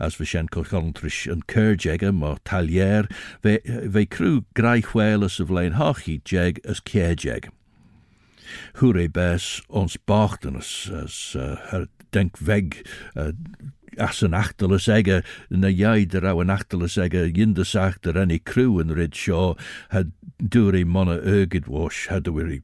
As 0.00 0.16
fe 0.16 0.24
sien 0.24 0.48
colchon 0.48 0.94
trish 0.96 1.26
yn 1.28 1.44
cyrjeg 1.52 2.08
yma 2.14 2.38
Talier, 2.48 3.12
fe, 3.44 3.58
fe 3.68 4.08
Crew 4.08 4.46
grau 4.56 4.80
chwela 4.88 5.28
sy'n 5.28 5.52
flaen 5.52 5.80
hoch 5.84 6.06
i 6.08 6.22
jeg 6.24 6.64
ys 6.64 6.80
ciejeg. 6.80 7.52
Hure 8.80 9.08
bes 9.08 9.62
ons 9.68 9.96
bachtenus 10.06 10.90
as 11.04 11.34
uh, 11.36 11.56
her 11.70 11.86
denk 12.10 12.38
weg 12.38 12.82
as 13.96 14.20
een 14.20 14.34
achtele 14.34 14.78
zeggen, 14.78 15.24
na 15.48 15.68
jij 15.68 16.06
er 16.10 16.26
ou 16.26 16.40
een 16.40 16.50
achtele 16.50 16.86
zeggen, 16.86 17.30
jinde 17.30 17.64
sagt 17.64 18.06
er 18.06 18.18
any 18.18 18.40
crew 18.42 18.80
in 18.80 18.92
rid 18.92 19.16
shaw, 19.16 19.56
had 19.88 20.06
duri 20.36 20.84
monna 20.84 21.18
ergid 21.18 21.66
wash, 21.66 22.06
had 22.08 22.26
we 22.26 22.62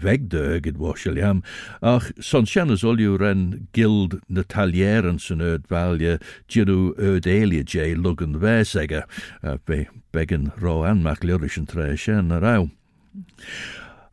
weg 0.00 0.18
de 0.28 0.42
ergid 0.42 0.76
wash 0.76 1.06
aliam. 1.06 1.42
Ach, 1.80 2.10
son 2.18 2.46
shannas 2.46 2.82
ren 2.82 3.68
gild 3.72 4.18
natalierens 4.26 5.30
en 5.30 5.40
erd 5.40 5.66
valje, 5.66 6.20
jiru 6.46 6.94
erd 6.96 7.26
elia 7.26 7.62
jay 7.62 7.94
lugan 7.94 8.38
ve 8.38 8.64
zeggen, 8.64 9.04
uh, 9.42 9.54
be 9.64 9.86
begen 10.10 10.52
ro 10.60 10.82
anmak 10.82 11.22
lyrischen 11.22 11.66
tre 11.66 11.96
shen. 11.96 12.30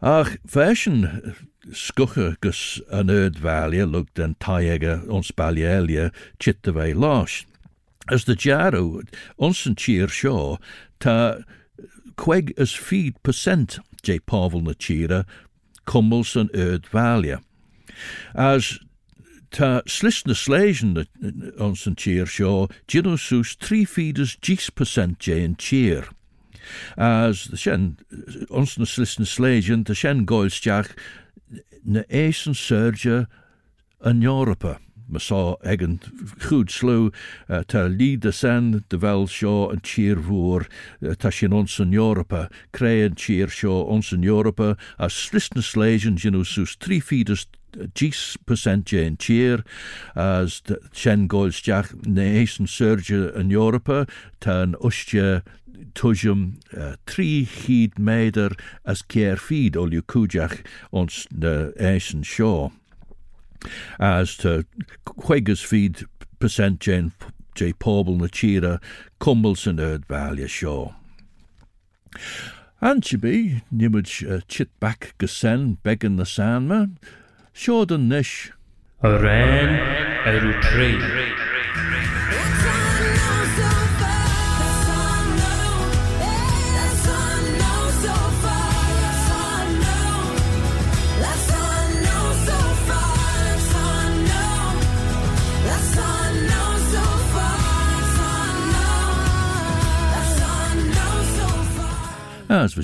Ach, 0.01 0.37
fashion 0.45 1.35
skucha 1.71 2.39
gus 2.39 2.79
an 2.91 3.07
erdvalia 3.07 3.91
looked 3.91 4.19
an 4.19 4.35
taiega 4.39 5.09
ons 5.09 5.31
balielia 5.31 6.13
chittavei 6.39 6.93
losh. 6.93 7.45
As 8.07 8.25
the 8.25 8.35
jaru 8.35 9.03
onsen 9.39 9.75
cheer 9.75 10.07
shaw 10.07 10.57
ta 10.99 11.39
queg 12.15 12.53
as 12.59 12.73
feed 12.73 13.21
percent 13.23 13.79
j 14.03 14.19
pavel 14.19 14.61
na 14.61 14.73
cheera 14.73 15.25
cummels 15.87 16.35
an 16.35 16.49
erdvalia. 16.49 17.41
As 18.35 18.77
ta 19.49 19.81
slisna 19.87 20.35
slasion 20.35 21.07
onsen 21.57 21.97
cheer 21.97 22.27
shaw 22.27 22.67
ginus 22.87 23.55
three 23.55 23.83
feeders 23.83 24.37
jis 24.43 24.69
percent 24.69 25.17
j 25.17 25.43
in 25.43 25.55
cheer. 25.55 26.05
as 26.97 27.45
the 27.45 27.57
shen 27.57 27.97
onsnes 28.49 28.97
listen 28.97 29.25
slagen 29.25 29.85
the 29.85 29.95
shen 29.95 30.25
goilstjach 30.25 30.91
ne 31.83 32.03
eisen 32.09 32.53
surge 32.53 33.25
an 34.01 34.21
europa 34.21 34.79
me 35.09 35.19
saw 35.19 35.55
egen 35.63 35.99
goed 36.49 36.71
slew 36.71 37.11
eh, 37.47 37.63
ter 37.67 37.89
lead 37.89 38.21
the 38.21 38.31
de 38.89 38.97
vel 38.97 39.27
en 39.27 39.69
and 39.71 39.83
cheer 39.83 40.15
roar 40.15 40.67
een 40.99 41.09
eh, 41.09 41.15
ta 41.15 41.29
shen 41.29 41.53
onsen 41.53 41.93
europa 41.93 42.49
cheer 43.15 43.49
shaw 43.49 43.87
onsen 43.87 44.23
europa 44.23 44.75
as 44.97 45.31
listen 45.31 45.63
slagen 45.63 46.17
genus 46.17 46.53
sus 46.53 46.75
three 46.75 47.01
Gis 47.93 48.37
percent 48.45 48.85
Jane 48.85 49.17
cheer 49.17 49.63
as 50.15 50.61
the 50.65 50.79
Chen 50.91 51.27
goes 51.27 51.61
Jack 51.61 52.05
Nation 52.05 52.67
Surge 52.67 53.11
in 53.11 53.49
Europa 53.49 54.07
turn 54.39 54.73
Ustia 54.75 55.43
Tujum 55.93 56.59
uh, 56.75 56.95
three 57.05 57.43
heed 57.43 57.99
maider 57.99 58.49
as 58.85 59.01
care 59.01 59.37
feed 59.37 59.75
all 59.75 59.93
you 59.93 60.01
kujach 60.01 60.65
on 60.91 61.07
the 61.31 61.73
Asian 61.79 62.23
shore 62.23 62.71
as 63.99 64.37
the 64.37 64.65
Quakers 65.05 65.61
feed 65.61 66.05
percent 66.39 66.79
jay 67.57 67.73
pable 67.73 67.73
Pobble 67.79 68.17
na 68.17 68.27
cheera 68.27 68.79
Cumbles 69.19 69.65
and 69.65 69.79
Erd 69.79 70.05
Valley 70.05 70.47
Shaw. 70.47 70.91
be 72.79 73.63
Nimuj 73.73 74.31
uh, 74.31 74.41
chit 74.47 74.79
back 74.79 75.15
Gesen, 75.17 75.77
Beggin 75.81 76.17
the 76.17 76.25
Sandman 76.25 76.99
shodanish 77.57 78.51
a 79.01 79.09
rain 79.17 79.69
a 80.31 80.33
retreat 80.45 81.46
As 102.57 102.75
we 102.75 102.81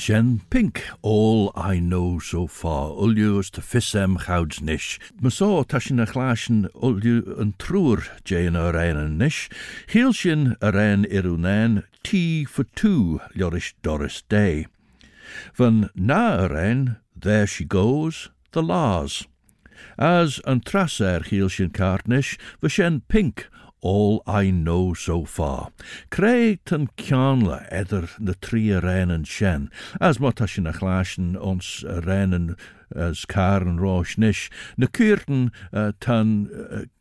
pink, 0.51 0.83
all 1.01 1.51
I 1.55 1.79
know 1.79 2.19
so 2.19 2.45
far, 2.45 2.91
ulius 2.91 3.49
to 3.53 3.61
fissem 3.61 4.23
chouds 4.23 4.61
nish. 4.61 4.99
Me 5.19 5.31
so 5.31 5.63
tashin 5.63 5.99
a 5.99 6.05
chlashin 6.05 6.69
ulju 6.73 7.39
an 7.39 7.55
trúr 7.57 8.07
jane 8.23 8.55
rein 8.71 9.17
nish. 9.17 9.49
Hielshin 9.87 10.55
a 10.61 10.71
rein 10.71 11.05
irunen, 11.05 11.85
tea 12.03 12.45
for 12.45 12.65
two, 12.65 13.19
Lorish 13.35 13.73
Doris 13.81 14.21
Day. 14.29 14.67
Van 15.55 15.89
na 15.95 16.45
a 16.45 16.47
there 17.15 17.47
she 17.47 17.65
goes, 17.65 18.29
the 18.51 18.61
Lars. 18.61 19.25
As 19.97 20.39
an 20.45 20.59
traser 20.61 21.21
hielshin 21.21 21.73
cartnish, 21.73 22.37
we 22.61 22.69
pink, 23.07 23.49
all 23.83 24.23
I 24.25 24.49
know 24.49 24.93
so 24.93 25.25
far. 25.25 25.69
Tan 26.09 26.87
cianla 26.97 27.67
eder 27.71 28.09
na 28.17 28.33
trí 28.33 28.71
a 28.75 28.81
réan 28.81 29.25
shen, 29.27 29.69
as 29.99 30.19
mata 30.19 30.47
sin 30.47 30.65
a 30.65 30.73
chlásin 30.73 31.35
ons 31.35 31.83
a 31.87 32.01
réan 32.01 32.55
as 32.95 33.25
car 33.25 33.61
an 33.61 33.77
ráis 33.77 34.17
nish, 34.17 34.49
uh, 35.73 35.91
uh, 35.91 35.91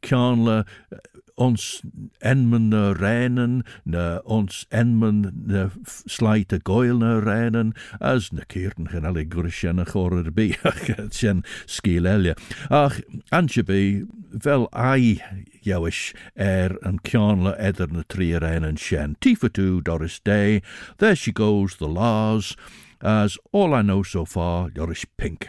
cianla 0.03 0.67
uh, 0.93 0.99
ons 1.37 1.83
enmen 2.21 2.69
na 2.71 2.93
réinen, 2.93 3.63
na 3.85 4.21
ons 4.25 4.67
enmen 4.71 5.23
na 5.47 5.69
slijt 6.07 6.53
a 6.53 6.59
goil 6.59 6.99
na 6.99 7.21
réinen, 7.21 7.73
as 8.01 8.33
na 8.33 8.45
keerten 8.49 8.91
gen 8.93 9.07
alle 9.09 9.25
grisjen 9.25 9.81
a 9.81 9.87
chorer 9.89 10.31
bi, 10.31 10.53
ach, 10.65 10.91
sen 11.11 11.45
skiel 11.67 12.07
elje. 12.07 12.37
Ach, 12.71 13.01
antje 13.33 13.65
bi, 13.67 14.05
wel 14.45 14.69
ai 14.73 15.21
jouwish 15.63 16.13
er 16.35 16.77
an 16.83 16.99
cianla 17.05 17.55
eder 17.59 17.89
na 17.93 18.03
trí 18.03 18.33
réinen 18.39 18.79
shen. 18.79 19.17
Tifa 19.21 19.49
Doris 19.53 20.21
Day, 20.21 20.63
there 20.99 21.17
she 21.17 21.33
goes, 21.33 21.77
the 21.77 21.89
laws, 21.89 22.57
as 23.01 23.39
all 23.53 23.75
I 23.75 23.83
know 23.83 24.03
so 24.03 24.25
far, 24.25 24.71
Doris 24.71 25.05
Pink. 25.17 25.49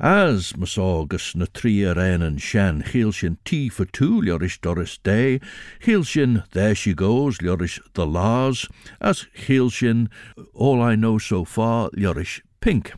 As 0.00 0.54
maságus 0.54 1.36
na 1.36 1.46
trí 1.46 1.84
réan 1.94 2.40
sean 2.40 2.82
chiil 2.82 3.14
sin 3.14 3.38
tí 3.44 3.70
for 3.70 3.84
tú 3.86 4.20
Doris 4.60 4.98
Day, 4.98 5.38
chiil 5.80 6.04
sin 6.04 6.42
there 6.50 6.74
she 6.74 6.94
goes 6.94 7.38
leoris 7.38 7.78
the 7.94 8.04
laws, 8.04 8.68
as 9.00 9.26
chiil 9.36 9.70
sin 9.70 10.10
all 10.52 10.82
I 10.82 10.96
know 10.96 11.18
so 11.18 11.44
far 11.44 11.90
leoris 11.90 12.40
pink. 12.60 12.92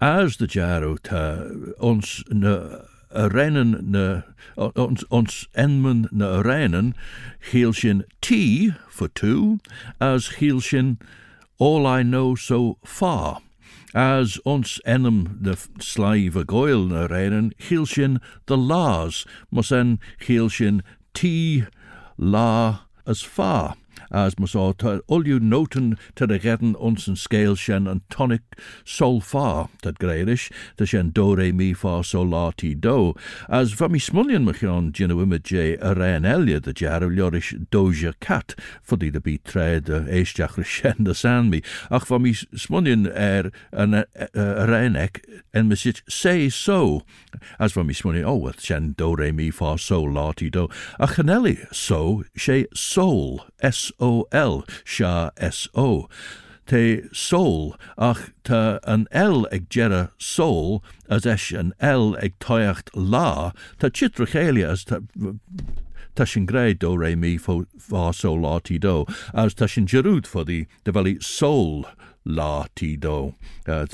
As 0.00 0.36
the 0.36 0.46
jaro 0.46 0.98
ta 1.02 1.48
ons 1.80 2.22
na 2.30 2.84
a 3.10 3.28
rennen 3.28 3.90
na 3.90 4.22
ons, 4.56 5.04
ons 5.10 5.48
enmen 5.56 6.06
na 6.12 6.38
a 6.38 6.42
rennen, 6.44 6.94
chiil 7.50 7.74
sin 7.74 8.04
for 8.88 9.08
two, 9.08 9.58
as 10.00 10.28
chiil 10.38 10.62
sin 10.62 10.98
all 11.58 11.88
I 11.88 12.04
know 12.04 12.36
so 12.36 12.78
far. 12.84 13.40
As 13.94 14.38
ons 14.44 14.80
enem 14.86 15.38
de 15.42 15.56
slave 15.78 16.36
a 16.36 16.44
goil 16.44 16.86
na 16.86 17.06
reinen, 17.06 17.52
hiel 17.58 17.86
the 18.46 18.56
laws, 18.56 19.26
mos 19.50 19.70
en 19.70 19.98
hiel 20.18 20.48
t 21.12 21.66
la 22.16 22.80
as 23.06 23.20
far 23.20 23.76
as 24.12 24.38
mas 24.38 24.54
all 24.54 25.26
you 25.26 25.40
noten 25.40 25.98
the 26.26 26.38
redden 26.38 26.76
ons 26.76 27.08
en 27.68 28.00
tonic 28.10 28.42
sol 28.84 29.20
fa 29.20 29.68
dat 29.82 29.98
greirish 29.98 30.50
the 30.76 30.86
shen 30.86 31.10
do 31.10 31.34
re 31.34 31.50
mi 31.52 31.72
fa 31.72 32.02
sol 32.04 32.28
la 32.28 32.50
ti 32.50 32.74
do 32.74 33.14
as 33.48 33.72
va 33.72 33.88
mi 33.88 33.98
machon 33.98 34.92
ginu 34.92 35.22
image 35.22 35.52
a 35.52 35.94
rein 35.94 36.24
elia 36.24 36.60
the 36.60 36.72
jar 36.72 37.00
liorish 37.00 37.52
doja 37.70 38.12
cat 38.20 38.54
for 38.82 38.96
tred 39.44 39.88
uh, 39.90 40.04
the 41.04 41.14
san 41.14 41.50
mi 41.50 41.62
ach 41.90 42.06
va 42.06 42.18
mi 42.18 42.32
smullion 42.32 43.06
er 43.06 43.50
an 43.72 43.94
a 43.94 44.06
reinek 44.66 45.24
en 45.54 45.68
me 45.68 45.76
sit 45.76 46.02
say 46.08 46.48
so. 46.48 47.02
As 47.58 47.72
va 47.72 47.84
mi 47.84 47.94
smullion 47.94 48.24
oh 48.24 48.36
well 48.36 48.54
shen 48.58 48.92
do 48.92 49.14
re 49.14 49.32
mi 49.32 49.50
fa 49.50 49.76
sol 49.78 50.12
la 50.12 50.32
ti 50.32 50.50
do 50.50 50.68
a 50.98 51.06
chanelli 51.06 51.56
so 51.72 52.24
she 52.36 52.66
soul 52.74 53.44
s 53.62 53.92
o 53.98 54.26
l 54.32 54.64
sha 54.84 55.30
s 55.36 55.68
o. 55.74 56.08
Te 56.66 57.02
soul 57.12 57.74
ach 57.98 58.30
ta 58.44 58.78
an 58.84 59.06
L 59.10 59.46
ag 59.52 59.68
soul 60.18 60.82
as 61.08 61.26
esh 61.26 61.52
an 61.52 61.72
L 61.80 62.16
ag 62.16 62.34
la 62.94 63.52
ta 63.78 63.88
chitrachélia 63.88 64.70
as 64.70 64.84
ta 64.84 65.00
ta 66.14 66.24
sin 66.24 66.46
gré 66.46 66.74
do 66.78 66.96
ré 66.96 67.16
mi 67.16 67.38
fá 67.38 68.14
so 68.14 68.34
látí 68.36 68.78
do, 68.80 69.06
as 69.34 69.54
ta 69.54 69.66
sin 69.66 69.86
jerúd 69.86 70.26
fo 70.26 70.44
di 70.44 70.66
de 70.84 70.92
valley 70.92 71.18
soul 71.20 71.86
lá 72.24 72.66
tídó 72.76 73.34
uh, 73.68 73.86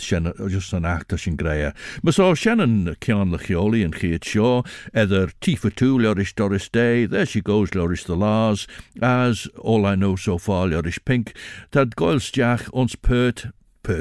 just 0.48 0.72
an 0.72 0.85
achta 0.85 1.18
sin 1.18 1.37
gréa. 1.37 1.74
Mas 2.02 2.18
á 2.18 2.35
senan 2.37 2.96
cean 3.00 3.31
le 3.31 3.38
cheolaí 3.38 3.85
an 3.85 3.92
chiad 3.92 4.24
seo 4.24 4.64
idir 4.94 5.33
tífa 5.40 5.70
tú 5.70 5.98
leris 5.98 6.35
Doris 6.35 6.68
Day, 6.68 7.07
there 7.07 7.26
she 7.26 7.40
goes 7.40 7.70
leris 7.70 8.04
the 8.04 8.16
laws, 8.16 8.66
as 9.00 9.48
all 9.59 9.87
I 9.87 9.94
know 9.94 10.16
so 10.16 10.38
far 10.38 10.68
leris 10.68 10.98
pink, 11.04 11.35
tad 11.70 11.96
goilsteach 11.96 12.68
ons 12.72 12.96
pert 12.96 13.46
per 13.46 13.58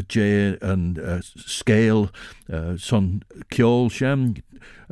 J 0.07 0.57
and 0.61 0.99
uh, 0.99 1.21
scale 1.21 2.11
uh, 2.51 2.77
son 2.77 3.23
ceol 3.49 3.89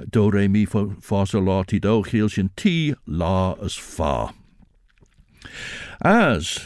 do 0.09 0.31
ré 0.31 0.49
mi 0.49 0.65
fá 0.65 1.27
so 1.27 1.39
látí 1.39 1.79
dó 1.79 2.03
chéil 2.03 2.29
sin 2.29 2.49
tí 2.55 2.95
lá 3.07 3.55
as 3.61 3.75
fá. 3.75 4.33
As 6.01 6.59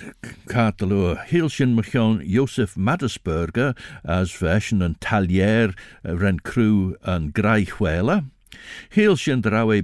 Cartalua 0.48 1.24
Hilshin 1.26 1.76
Machon 1.76 2.22
Joseph 2.26 2.76
Madisberger 2.76 3.78
as 4.04 4.32
version 4.32 4.82
and 4.82 5.00
Talier 5.00 5.76
uh, 6.08 6.18
ren 6.18 6.40
crew 6.40 6.96
Heel 8.90 9.18
sin 9.18 9.42
de 9.42 9.50
raé 9.50 9.82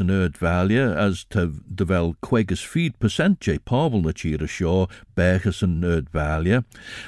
an 0.00 0.10
ard 0.10 0.38
bheile 0.38 0.96
as 0.96 1.24
to 1.30 1.46
de 1.74 1.84
bhfuil 1.84 2.14
chuigus 2.22 2.64
fi 2.64 2.90
percent 2.90 3.40
é 3.48 3.58
pábal 3.58 4.02
na 4.02 4.12
tíra 4.12 4.48
seo 4.48 4.88
béchas 5.16 5.62
an 5.62 5.84
ard 5.84 6.10
bheile, 6.12 6.64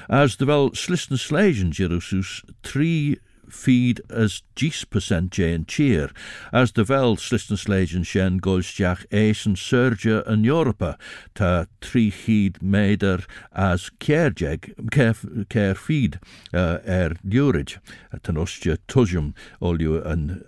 as 0.09 0.37
de 0.37 0.46
bhfuil 0.46 0.74
slis 0.74 1.11
na 1.11 1.16
sléisian 1.16 1.72
Jerúsús 1.72 2.42
trí 2.62 3.18
feed 3.50 4.00
as 4.11 4.42
gis 4.54 4.85
percent 4.85 5.33
sé 5.33 5.54
an 5.54 5.64
tír, 5.64 6.12
as 6.52 6.72
de 6.72 6.85
bhil 6.85 7.16
slistansléidir 7.16 8.04
shen 8.07 8.38
ggóisteach 8.44 9.07
ééis 9.11 9.46
an 9.48 9.57
surge 9.57 10.20
an 10.26 10.44
Europa 10.44 10.96
tá 11.35 11.66
three 11.81 12.11
chiad 12.11 12.61
méidir 12.62 13.24
as 13.52 13.90
céir 14.00 15.76
feed 15.76 16.20
uh, 16.52 16.78
ar 16.85 17.16
dúrid 17.24 17.78
tan 18.22 18.40
osiste 18.44 18.78
tuisiúm 18.87 19.35
óliú 19.61 20.02
an 20.04 20.42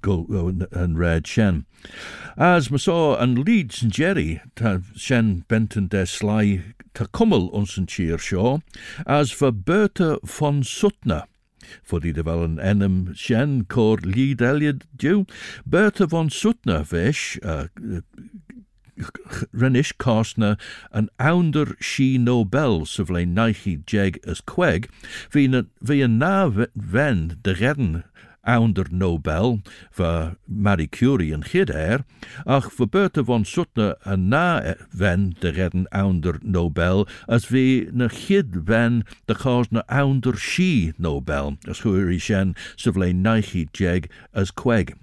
Go 0.00 0.26
and 0.72 0.98
read 0.98 1.26
Shen. 1.26 1.66
As 2.36 2.68
Masaw 2.68 3.20
and 3.20 3.38
Leeds 3.38 3.82
and 3.82 3.92
Jerry 3.92 4.40
Shen 4.96 5.44
Benton 5.48 5.88
des 5.88 6.06
Sly 6.06 6.62
ta 6.94 7.06
kummel 7.06 7.50
unsen 7.54 7.86
cheer 7.86 8.18
shaw, 8.18 8.58
as 9.06 9.30
for 9.30 9.50
Bertha 9.50 10.18
von 10.24 10.62
Suttner. 10.62 11.24
För 11.82 12.00
the 12.00 12.12
det 12.12 12.24
var 12.24 12.44
en 12.44 12.58
enem 12.58 13.14
känn 13.14 13.64
kor 13.64 13.96
lid 13.96 14.42
eljed 14.42 14.84
du, 14.96 15.24
Bertha 15.64 16.06
von 16.06 16.28
Suttner 16.28 16.84
vish, 16.84 17.38
uh, 17.42 17.68
Renish 19.54 19.94
Karsner 19.96 20.58
an 20.92 21.08
aunder 21.18 21.74
she 21.80 22.18
no 22.18 22.44
bell 22.44 22.84
sovle 22.84 23.24
naichi 23.26 23.82
jeg 23.90 24.18
as 24.26 24.40
queg, 24.40 24.88
vi 25.32 26.02
en 26.02 26.18
na 26.18 26.50
ven 26.74 27.38
de 27.42 27.54
redden 27.54 28.02
ounder 28.42 28.86
Nobel 28.90 29.60
voor 29.90 30.36
Marie 30.44 30.88
Curie 30.88 31.32
en 31.32 31.44
Gidder, 31.44 32.04
ach 32.44 32.72
voor 32.72 32.88
Bertha 32.88 33.24
von 33.24 33.44
Suttner 33.44 33.96
en 34.02 34.28
na 34.28 34.76
wen 34.90 35.36
de 35.38 35.48
redden 35.48 35.88
ounder 35.88 36.38
Nobel, 36.42 37.06
als 37.26 37.48
we 37.48 37.88
na 37.92 38.08
gid 38.08 38.46
wen 38.64 39.04
de 39.24 39.82
ounder 39.86 40.36
she 40.36 40.92
Nobel, 40.96 41.56
as 41.68 41.82
huuri 41.82 42.18
shen 42.18 42.54
sivle 42.74 43.12
naichi 43.12 43.68
jeg 43.72 44.10
as 44.32 44.52
queg. 44.52 44.94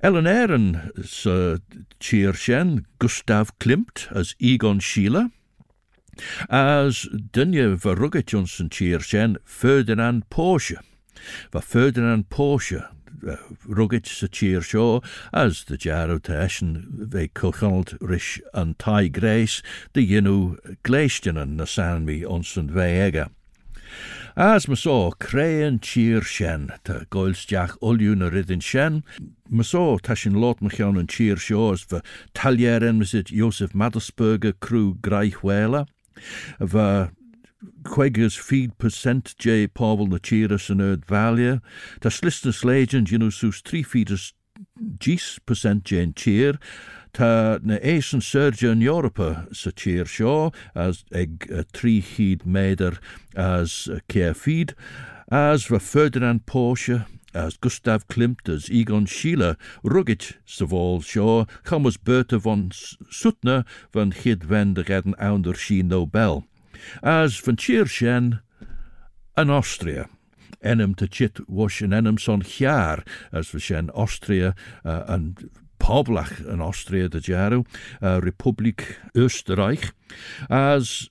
Ellen 0.00 0.26
Aaron 0.26 0.80
se 1.02 1.60
cheer 1.98 2.34
shen 2.34 2.86
Gustav 2.98 3.50
Klimt 3.58 4.08
as 4.12 4.34
Egon 4.38 4.80
Schiele, 4.80 5.30
as 6.48 7.08
dunje 7.32 7.76
verrugget 7.78 8.30
Johnson 8.30 8.68
cheer 8.68 9.00
shen 9.00 9.38
Ferdinand 9.44 10.28
Porsche. 10.28 10.80
Va 11.52 11.60
Ferdinand 11.60 12.28
Porsche 12.28 12.84
sa 14.20 14.26
tír 14.28 14.62
seo 14.62 15.02
as 15.32 15.64
de 15.64 15.76
jarú 15.76 16.18
teisian 16.20 17.08
bheith 17.12 17.34
cochanalt 17.34 17.96
ris 18.00 18.40
an 18.54 18.74
tai 18.78 19.08
gréis 19.08 19.62
de 19.94 20.04
dhéanú 20.06 20.58
gléistean 20.84 21.56
na 21.56 21.64
sanmi 21.64 22.24
ons 22.24 22.56
an 22.56 22.68
bheith 22.68 23.30
As 24.36 24.68
ggóilsteach 27.08 27.78
olú 27.80 28.14
na 28.14 28.28
ridin 28.28 28.60
sin, 28.60 29.02
ma 29.48 29.62
só 29.62 29.98
tá 29.98 30.14
sin 30.14 30.36
lot 30.40 30.60
me 30.60 30.68
chean 30.68 30.98
an 30.98 31.06
tír 31.06 31.40
seos 31.40 31.86
bheit 31.88 32.02
talléan 32.34 32.98
mesit 33.00 33.32
Josef 33.32 33.72
Maddersberger 33.72 34.52
crew 34.60 34.94
bheit 36.60 37.15
queggers 37.82 38.38
feed 38.38 38.78
percent 38.78 39.34
J. 39.38 39.66
Pavel 39.66 40.06
na 40.06 40.18
Cheerus 40.18 40.70
and 40.70 40.80
Erd 40.80 41.06
Valia, 41.06 41.60
slistus 42.10 42.64
legend, 42.64 43.10
you 43.10 43.18
know, 43.18 43.30
three 43.30 43.82
feeders 43.82 44.32
percent 45.44 45.84
Jane 45.84 46.14
cheer, 46.14 46.58
ta 47.12 47.58
na 47.62 47.78
Asian 47.82 48.20
surgeon 48.20 48.72
in 48.72 48.80
Europa 48.80 49.46
sa 49.52 49.70
cheer 49.70 50.04
shaw, 50.04 50.50
as 50.74 51.04
eg 51.12 51.50
uh, 51.52 51.62
meder 52.44 52.98
as 53.34 53.88
uh, 53.88 54.00
feed, 54.34 54.74
as 55.30 55.64
Ferdinand 55.78 56.46
Porsche, 56.46 57.06
as 57.34 57.56
Gustav 57.56 58.08
Klimt, 58.08 58.48
as 58.48 58.70
Egon 58.70 59.06
Schiele, 59.06 59.56
rugged 59.82 60.36
Saval 60.46 61.02
Shaw, 61.02 61.44
Thomas 61.64 61.96
Bertha 61.96 62.38
von 62.38 62.70
Suttner, 62.70 63.64
van 63.92 64.10
de 64.74 64.82
Redden 64.82 65.14
Ounder 65.18 65.54
She 65.54 65.82
Nobel. 65.82 66.44
As 67.02 67.38
van 67.40 67.56
Cheershen, 67.56 68.40
an 69.36 69.50
Austria. 69.50 70.08
Enem 70.60 70.94
te 70.94 71.06
chit 71.10 71.40
wash 71.46 71.82
en 71.82 71.92
enem 71.92 72.18
son 72.18 72.40
jaar, 72.40 73.02
as 73.32 73.52
we 73.52 73.60
shen 73.60 73.90
Austria, 73.90 74.54
uh, 74.84 75.04
and 75.06 75.50
Poblach 75.78 76.40
in 76.46 76.60
Austria 76.60 77.08
de 77.08 77.20
Jaro, 77.20 77.64
uh, 78.02 78.18
Republik 78.20 78.98
Österreich, 79.14 79.92
as 80.48 81.10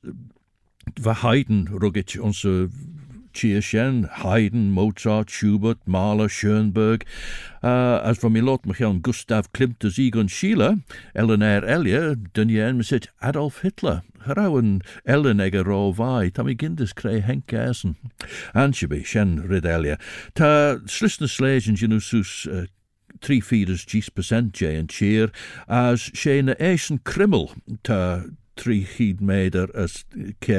we 1.02 1.14
Haydn 1.14 1.68
rugged 1.72 2.20
onze 2.20 2.70
Tierschen, 3.36 4.08
Haydn, 4.24 4.72
Mozart, 4.72 5.30
Schubert, 5.30 5.86
Mahler, 5.86 6.30
Schoenberg, 6.30 7.04
uh, 7.62 8.00
as 8.02 8.18
van 8.18 8.32
Milot 8.32 8.66
Michael 8.66 9.00
Gustav 9.02 9.52
Klimt, 9.52 9.80
de 9.80 9.92
Egon 9.98 10.30
Schiele, 10.30 10.82
Eleanor 11.14 11.64
Elia, 11.64 12.16
Dunjen 12.34 12.84
zit 12.84 13.12
Adolf 13.20 13.62
Hitler. 13.62 14.04
Herauen 14.26 14.82
Ellen 15.06 15.40
ege 15.40 15.64
ro 15.66 15.92
vai, 15.92 16.30
tam 16.30 16.48
i 16.48 16.56
gindes 16.56 16.94
creu 16.94 17.22
Henk 17.22 17.46
Gersen. 17.48 17.96
Anshabi, 18.56 19.04
shen 19.06 19.44
rid 19.50 19.66
Elia. 19.66 19.98
Ta 20.34 20.78
slisna 20.88 21.28
slagen 21.28 21.76
genusus 21.76 22.48
uh, 22.48 22.66
three 23.22 23.42
feeders 23.42 23.86
gis 23.86 24.10
percent 24.10 24.54
J 24.54 24.78
and 24.78 24.90
cheer, 24.90 25.30
as 25.68 26.10
she 26.14 26.42
na 26.42 26.56
Asian 26.60 27.00
crimmel 27.00 27.52
ta 27.84 28.24
three 28.56 28.82
heed 28.82 29.22
meder 29.22 29.68
as 29.76 30.06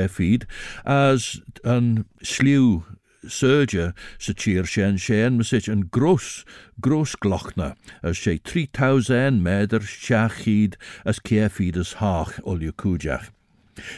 feed, 0.08 0.46
as 0.84 1.40
an 1.64 2.04
slew 2.22 2.84
surger 3.24 3.92
sa 4.18 4.32
cheer 4.32 4.64
shen 4.64 4.96
shen 4.96 5.38
mesich 5.38 5.68
an 5.68 5.88
gross 5.90 6.44
gross 6.80 7.16
glochna 7.16 7.74
as 8.02 8.16
she 8.16 8.36
three 8.38 8.66
thousand 8.66 9.42
meder 9.42 9.80
shachid 9.80 10.76
as 11.04 11.18
feed 11.18 11.76
as 11.76 11.94
hach 11.94 12.40
ol 12.44 12.58
kujach. 12.58 13.30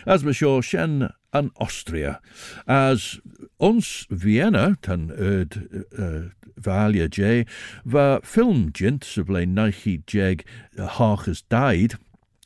As 0.07 0.25
me 0.25 0.33
shen 0.33 1.13
an 1.33 1.51
Austria, 1.61 2.21
as 2.67 3.21
ons 3.61 4.07
Vienna, 4.11 4.77
tan 4.81 5.11
erd 5.11 5.87
uh, 5.97 6.31
Valia 6.59 7.09
J, 7.09 7.45
va 7.85 8.21
film 8.25 8.73
jint 8.73 9.05
sublein 9.05 9.55
naichi 9.55 10.03
jeg 10.07 10.45
uh, 10.79 10.87
hach 10.87 11.27
has 11.27 11.43
died, 11.43 11.95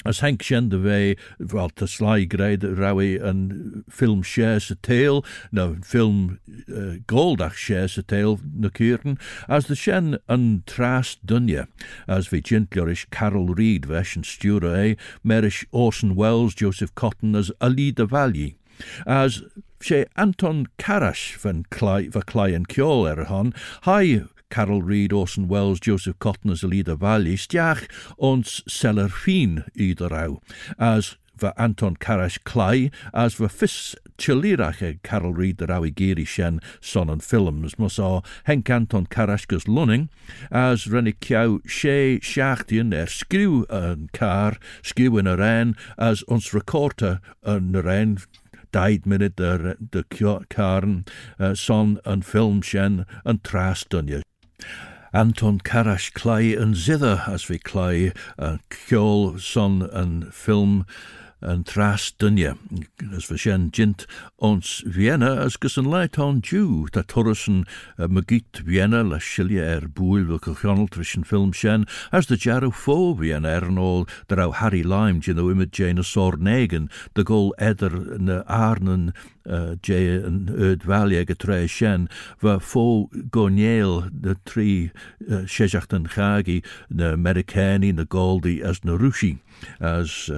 as 0.05 0.21
Henk 0.21 0.43
Shen 0.43 0.69
de 0.69 0.79
Wee, 0.79 1.17
wel 1.39 1.71
te 1.71 1.87
sly 1.87 2.27
greid 2.27 2.63
rawi 2.63 3.19
een 3.21 3.85
film 3.89 4.23
shares 4.23 4.71
a 4.71 4.77
tale, 4.77 5.25
no 5.51 5.77
film 5.83 6.39
uh, 6.69 6.99
goldach 7.07 7.57
shares 7.57 7.99
a 7.99 8.03
tale 8.03 8.39
na 8.55 8.69
kuren, 8.69 9.19
as 9.49 9.67
the 9.67 9.77
Shen 9.77 10.19
een 10.29 10.63
tras 10.67 11.17
dunje, 11.25 11.67
as 12.09 12.29
vi 12.29 12.41
gentlerish 12.41 13.07
Carol 13.11 13.55
Reed 13.55 13.87
vesh 13.87 14.17
en 14.17 14.25
stura 14.25 14.77
e, 14.79 14.97
merish 15.25 15.65
Orson 15.73 16.15
Welles, 16.15 16.55
Joseph 16.55 16.95
Cotton 16.95 17.37
as 17.37 17.51
Ali 17.61 17.91
de 17.93 18.07
Valley, 18.07 18.57
as 19.07 19.43
sé 19.83 20.07
Anton 20.17 20.67
Karash 20.79 21.37
van 21.43 21.65
Clay, 21.71 22.09
va 22.09 22.23
Clay 22.23 22.55
en 22.55 22.67
Kjol 22.67 23.07
er 23.11 23.27
hon, 23.31 23.53
hai 23.83 24.23
Carol 24.53 24.83
Reed, 24.83 25.15
Orson 25.15 25.49
Welles, 25.49 25.81
Joseph 25.81 26.19
Cotton 26.19 26.51
as 26.51 26.63
a 26.63 26.67
líad 26.67 26.89
a 26.89 26.95
bhailí, 26.95 27.39
steach 27.41 27.89
ons 28.19 28.61
seller 28.69 29.09
fin 29.09 29.65
iad 29.75 30.03
a 30.05 30.11
as 30.79 31.17
fy 31.41 31.53
Anton 31.57 31.97
Carash 31.97 32.39
Clai, 32.45 32.91
as 33.15 33.39
fy 33.39 33.49
ffys 33.49 33.95
Chilirach 34.19 34.83
e 34.83 34.99
Carol 35.03 35.33
Reed 35.39 35.63
yr 35.65 35.73
awi 35.73 35.91
geiri 36.01 36.27
sien 36.29 36.61
son 36.81 37.11
yn 37.15 37.25
ffilms. 37.25 37.79
Mos 37.81 37.97
o 37.99 38.11
Henk 38.49 38.69
Anton 38.69 39.07
Carasgus 39.07 39.65
Lunning, 39.67 40.11
as 40.51 40.85
Renny 40.87 41.15
Ciaw 41.15 41.59
She 41.65 42.21
Siachdian 42.21 42.93
er 42.93 43.09
sgriw 43.09 43.63
yn 43.73 44.11
car, 44.13 44.61
sgriw 44.85 45.17
yn 45.23 45.33
yr 45.33 45.43
en, 45.49 45.75
as 45.97 46.27
ons 46.29 46.53
recorta 46.53 47.17
yn 47.57 47.73
yr 47.81 47.89
en, 47.97 48.19
daid 48.73 49.09
munud 49.09 49.41
y, 49.41 49.75
y 50.01 50.37
carn 50.53 51.01
uh, 51.39 51.55
son 51.55 51.99
yn 52.09 52.25
ffilm 52.27 52.63
sien 52.65 53.03
yn 53.29 53.43
trast 53.49 53.97
yn. 53.97 54.22
Anton 55.15 55.59
Karash 55.59 56.15
Clay 56.15 56.55
and 56.55 56.75
zither 56.75 57.25
as 57.27 57.47
we 57.49 57.59
Clay, 57.59 58.13
uh, 58.39 58.57
Kjol 58.71 59.39
son 59.39 59.83
and 59.83 60.33
film 60.33 60.87
and 61.43 61.67
tras 61.67 62.13
as 63.15 63.29
we 63.29 63.37
shen 63.37 63.71
jint 63.71 64.07
ons 64.39 64.83
Vienna 64.87 65.45
as 65.45 65.57
an 65.77 65.87
leit 65.91 66.19
on 66.19 66.41
torrussen 67.03 67.67
uh, 67.99 68.07
magit 68.07 68.61
Vienna 68.65 69.03
la 69.03 69.19
shilia 69.19 69.83
er 69.83 69.89
cochonel 70.39 70.89
trishan 70.89 71.27
film 71.27 71.53
shen, 71.53 71.85
as 72.13 72.27
jarrow 72.37 72.71
fo 72.71 73.13
Vienna 73.15 73.49
er 73.49 73.71
Harry 74.53 74.83
Lime 74.83 75.21
jin 75.21 75.39
o 75.39 75.45
imid 75.53 75.73
Jane 75.73 76.03
the 77.15 77.25
gol 77.25 77.53
eder 77.59 77.91
na 78.19 78.43
arnen 78.45 79.13
Jay 79.83 80.23
en 80.23 80.49
Erd 80.59 80.85
Valia 80.85 81.25
getrei 81.25 81.67
shen, 81.69 82.09
va 82.41 82.59
fo 82.61 83.09
goniel 83.31 84.09
de 84.11 84.37
tri 84.45 84.91
uh, 85.29 85.45
shejachten 85.47 86.09
chagi, 86.09 86.63
na 86.89 87.13
Americani, 87.13 87.93
na 87.93 88.05
as 88.63 88.85
na 88.85 88.97
as 89.81 90.29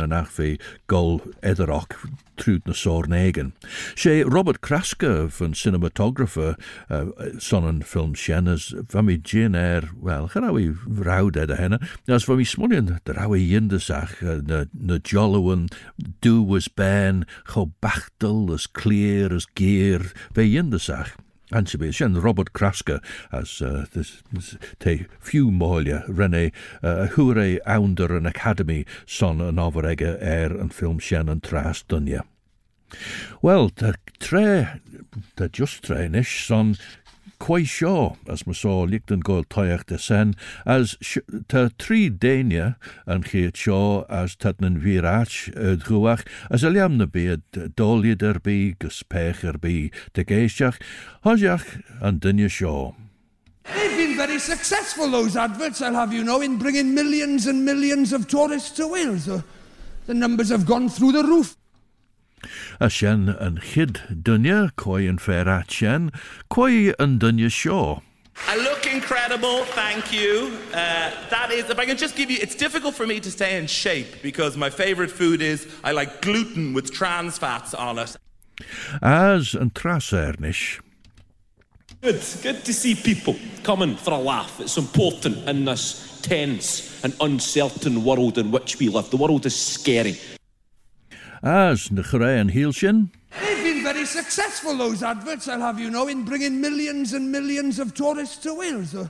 an 0.00 0.12
achve 0.12 0.58
gol 0.86 1.20
ederok 1.42 1.96
trúd 2.40 2.64
na 2.66 2.72
sórnégan. 2.72 3.52
sé 3.94 4.24
Robert 4.24 4.60
Krasker 4.60 5.28
van 5.28 5.52
cinematographer 5.52 6.56
uh, 6.88 7.04
son 7.38 7.64
an 7.64 7.82
film 7.82 8.14
fami 8.88 9.20
gin 9.22 9.54
er, 9.54 9.90
well, 10.00 10.28
charawi 10.28 10.76
rawd 10.86 11.36
ed 11.36 11.50
a 11.50 11.56
henne, 11.56 11.78
as 12.08 12.24
fami 12.24 12.46
smunion 12.46 12.98
de 13.04 13.12
rawi 13.12 13.44
yindasach 13.44 14.22
uh, 14.22 14.40
na, 14.40 14.64
na 14.72 14.98
ben, 16.68 17.26
dull, 18.40 18.54
as 18.54 18.66
clear, 18.66 19.34
as 19.34 19.46
gear, 19.54 20.12
fe 20.34 20.44
yndysach. 20.44 21.16
Ansibe, 21.52 21.92
sien 21.92 22.14
Robert 22.14 22.52
Krasker, 22.52 23.00
as 23.32 23.60
uh, 23.60 23.86
this, 23.92 24.22
te 24.78 25.06
fiw 25.18 25.50
moelia, 25.50 26.04
renne, 26.06 26.52
uh, 26.82 27.08
hwre 27.16 27.58
awnder 27.66 28.14
yn 28.14 28.28
academy 28.30 28.84
son 29.04 29.42
yn 29.42 29.58
oferega 29.58 30.14
er 30.22 30.54
yn 30.54 30.70
ffilm 30.70 31.00
sien 31.02 31.32
yn 31.32 31.42
tras 31.42 31.82
dynia. 31.90 32.22
Wel, 33.42 33.70
da 33.74 33.92
tre, 34.22 34.78
da 35.38 35.48
just 35.48 35.82
tre 35.86 36.06
nish 36.08 36.46
son 36.46 36.76
quai 37.40 37.64
seo, 37.64 38.16
as 38.28 38.46
ma 38.46 38.52
saw 38.52 38.84
lichten 38.84 39.24
goil 39.24 39.42
toiach 39.48 39.86
de 39.88 39.98
sen, 39.98 40.34
as 40.64 40.94
ta 41.48 41.68
tri 41.78 42.08
dania 42.10 42.76
an 43.06 43.24
chiet 43.24 43.56
seo 43.56 44.04
as 44.08 44.36
tatnan 44.36 44.78
virach 44.84 45.48
yd 45.56 45.86
gwach, 45.88 46.26
as 46.50 46.62
a 46.62 46.70
liam 46.70 46.98
na 47.00 47.08
byd 47.08 47.42
doliad 47.80 48.22
er 48.22 48.38
bi, 48.44 48.76
gus 48.78 49.02
pech 49.02 49.42
er 49.42 49.58
bi, 49.58 49.90
de 50.14 50.24
geisiach, 50.24 50.78
hosjach 51.24 51.80
an 52.00 52.20
dynia 52.20 52.52
seo. 52.52 52.94
They've 53.64 53.96
been 53.96 54.16
very 54.16 54.38
successful, 54.38 55.10
those 55.10 55.36
adverts, 55.36 55.80
I'll 55.80 55.94
have 55.94 56.12
you 56.12 56.24
know, 56.24 56.40
in 56.40 56.58
bringing 56.58 56.94
millions 56.94 57.46
and 57.46 57.64
millions 57.64 58.12
of 58.12 58.28
tourists 58.28 58.70
to 58.76 58.88
Wales. 58.88 59.28
Uh, 59.28 59.42
the 60.06 60.14
numbers 60.14 60.48
have 60.50 60.66
gone 60.66 60.88
through 60.88 61.12
the 61.12 61.24
roof. 61.24 61.56
A 62.82 62.88
shen 62.88 63.28
an 63.28 63.60
chid 63.62 64.00
dunja, 64.10 64.74
koi 64.74 65.06
an 65.06 65.18
ferat 65.18 65.70
shen, 65.70 66.10
koi 66.48 66.94
an 66.98 67.18
dunja 67.18 67.50
seo. 67.50 68.00
I 68.48 68.56
look 68.56 68.86
incredible, 68.86 69.64
thank 69.66 70.10
you. 70.10 70.58
Uh, 70.72 71.10
that 71.28 71.50
is, 71.52 71.68
if 71.68 71.78
I 71.78 71.84
can 71.84 71.98
just 71.98 72.16
give 72.16 72.30
you, 72.30 72.38
it's 72.40 72.54
difficult 72.54 72.94
for 72.94 73.06
me 73.06 73.20
to 73.20 73.30
stay 73.30 73.58
in 73.58 73.66
shape 73.66 74.22
because 74.22 74.56
my 74.56 74.70
favourite 74.70 75.10
food 75.10 75.42
is 75.42 75.68
I 75.84 75.92
like 75.92 76.22
gluten 76.22 76.72
with 76.72 76.90
trans 76.90 77.36
fats 77.36 77.74
on 77.74 77.98
it. 77.98 78.16
As 79.02 79.54
an 79.54 79.70
trasernish. 79.70 80.80
Good, 82.00 82.22
good 82.42 82.64
to 82.64 82.72
see 82.72 82.94
people 82.94 83.36
coming 83.62 83.94
for 83.94 84.12
a 84.12 84.18
laugh. 84.18 84.58
It's 84.58 84.78
important 84.78 85.46
in 85.46 85.66
this 85.66 86.18
tense 86.22 87.04
and 87.04 87.14
uncertain 87.20 88.04
world 88.04 88.38
in 88.38 88.50
which 88.50 88.78
we 88.78 88.88
live. 88.88 89.10
The 89.10 89.18
world 89.18 89.44
is 89.44 89.54
scary. 89.54 90.16
As 91.42 91.90
na 91.90 92.02
chrein 92.02 92.50
hielshin. 92.50 93.08
They've 93.40 93.64
been 93.64 93.82
very 93.82 94.04
successful, 94.04 94.76
those 94.76 95.02
adverts, 95.02 95.48
I'll 95.48 95.60
have 95.60 95.80
you 95.80 95.90
know, 95.90 96.08
in 96.08 96.24
bringing 96.24 96.60
millions 96.60 97.14
and 97.14 97.32
millions 97.32 97.78
of 97.78 97.94
tourists 97.94 98.36
to 98.38 98.54
Wales. 98.54 98.94
Uh, 98.94 99.08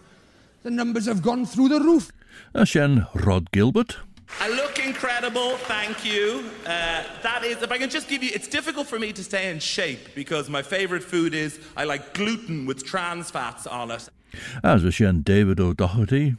the 0.63 0.71
numbers 0.71 1.07
have 1.07 1.23
gone 1.23 1.45
through 1.45 1.71
the 1.71 1.81
roof. 1.81 2.13
A 2.55 2.65
shen 2.65 3.07
Rod 3.15 3.51
Gilbert. 3.51 3.97
I 4.39 4.49
look 4.49 4.79
incredible, 4.79 5.57
thank 5.57 6.05
you. 6.05 6.45
Uh, 6.65 7.03
that 7.23 7.43
is, 7.45 7.63
if 7.63 7.73
I 7.73 7.79
can 7.79 7.91
just 7.91 8.09
give 8.09 8.23
you, 8.23 8.31
it's 8.33 8.47
difficult 8.47 8.87
for 8.87 8.99
me 8.99 9.13
to 9.13 9.25
stay 9.25 9.51
in 9.51 9.59
shape 9.59 10.15
because 10.15 10.49
my 10.49 10.63
favourite 10.63 11.03
food 11.03 11.35
is 11.35 11.59
I 11.77 11.83
like 11.83 12.15
gluten 12.15 12.65
with 12.65 12.85
trans 12.85 13.31
fats 13.31 13.67
on 13.67 13.91
it. 13.91 14.09
As 14.63 14.85
we 14.85 14.93
sin 14.93 15.23
David 15.23 15.59
O'Doherty, 15.59 16.37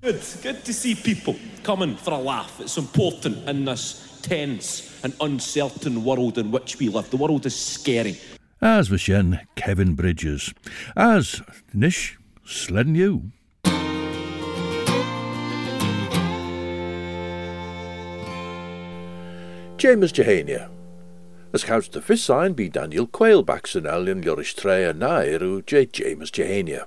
Good, 0.00 0.22
good 0.42 0.64
to 0.64 0.72
see 0.72 0.94
people 0.94 1.34
coming 1.64 1.96
for 1.96 2.12
a 2.12 2.18
laugh. 2.18 2.60
It's 2.60 2.76
important 2.76 3.48
in 3.48 3.64
this 3.64 4.07
tense 4.22 5.00
and 5.02 5.14
uncertain 5.20 6.04
world 6.04 6.38
in 6.38 6.50
which 6.50 6.78
we 6.78 6.88
live. 6.88 7.10
The 7.10 7.16
world 7.16 7.46
is 7.46 7.56
scary. 7.56 8.18
As 8.60 8.90
was 8.90 9.02
Shin, 9.02 9.40
Kevin 9.56 9.94
Bridges. 9.94 10.52
As 10.96 11.42
Nish 11.72 12.18
Slidden 12.44 12.96
You. 12.96 13.32
James 19.78 20.12
Jehania. 20.12 20.70
Ys 21.54 21.62
the 21.88 22.02
y 22.06 22.16
sign 22.16 22.52
be 22.52 22.68
Daniel 22.68 23.06
Quayle 23.06 23.44
back 23.44 23.74
in 23.76 23.84
alion 23.84 24.22
Lloris 24.22 24.54
Tre 24.54 24.84
a 24.84 25.62
J. 25.62 25.86
James 25.86 26.30
Jehania. 26.32 26.86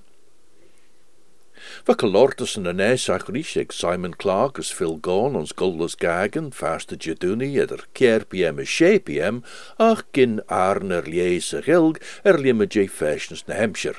Va 1.88 1.96
calortus 1.98 2.52
en 2.60 2.70
anesach 2.70 3.24
rishek 3.34 3.72
Simon 3.74 4.13
Clark 4.13 4.60
as 4.60 4.70
Phil 4.70 4.98
Gorn 4.98 5.36
ons 5.36 5.52
Gullus 5.52 5.96
Gagan, 5.98 6.52
faste 6.54 6.94
Jaduni 6.94 7.56
eder 7.63 7.88
kier 7.98 8.22
pm 8.30 8.60
a 8.62 8.65
she 8.65 9.00
pm, 9.00 9.39
ach 9.80 10.04
gin 10.13 10.41
arner 10.48 11.10
liese 11.10 11.63
gilg 11.65 11.98
er 12.24 12.38
limme 12.38 12.67
J. 12.70 12.86
Fashions 12.86 13.41
na 13.48 13.56
Hampshire. 13.56 13.98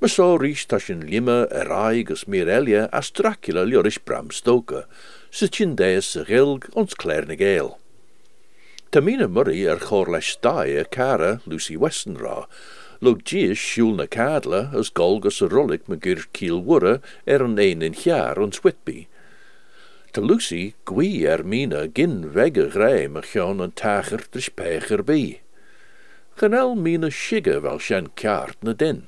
Maar 0.00 0.10
so 0.10 0.34
rish 0.42 0.66
tashin 0.66 1.06
limme 1.06 1.46
eraig 1.54 2.10
as 2.10 2.24
Mirelia 2.24 2.88
as 2.92 3.12
Dracula 3.12 3.64
Joris 3.64 3.98
Bram 3.98 4.32
Stoker, 4.34 4.86
sitchin 5.30 5.76
deus 5.76 6.16
gilg 6.26 6.66
ons 6.74 6.98
Claire 6.98 7.36
Gale. 7.36 7.76
Tamina 8.90 9.30
Murray 9.30 9.68
er 9.70 9.78
chor 9.78 10.10
leis 10.10 10.36
a 10.42 10.84
cara 10.90 11.40
Lucy 11.46 11.76
Weston 11.76 12.18
log 13.00 13.24
gies 13.24 13.58
siúl 13.58 13.96
na 13.96 14.06
cadla 14.06 14.70
as 14.76 14.90
golgus 14.90 15.40
a 15.40 15.48
gur 15.96 16.22
kiel 16.32 16.60
wurra 16.60 17.00
er 17.26 17.42
an 17.42 17.58
ein 17.58 17.82
in 17.82 17.94
jaar 17.94 18.38
ons 18.38 18.62
Whitby. 18.62 19.08
Te 20.12 20.20
Lucy 20.20 20.74
gwi 20.84 21.24
er 21.24 21.42
mina 21.42 21.86
gin 21.88 22.30
vege 22.34 22.68
grei 22.70 23.08
me 23.08 23.22
gion 23.22 23.60
an 23.60 23.72
tacher 23.72 24.24
de 24.32 24.40
specher 24.40 25.02
bi. 25.02 25.40
Genel 26.36 26.74
mina 26.74 27.10
shigge 27.10 27.62
wel 27.62 27.78
sjen 27.78 28.08
kaart 28.16 28.58
na 28.62 28.72
din. 28.72 29.06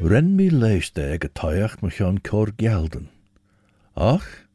Ren 0.00 0.36
mi 0.36 0.48
leiste 0.50 1.02
ag 1.14 1.24
a 1.24 1.28
taiacht 1.28 1.82
me 1.82 1.90
gelden. 2.56 3.08
Ach, 3.96 4.45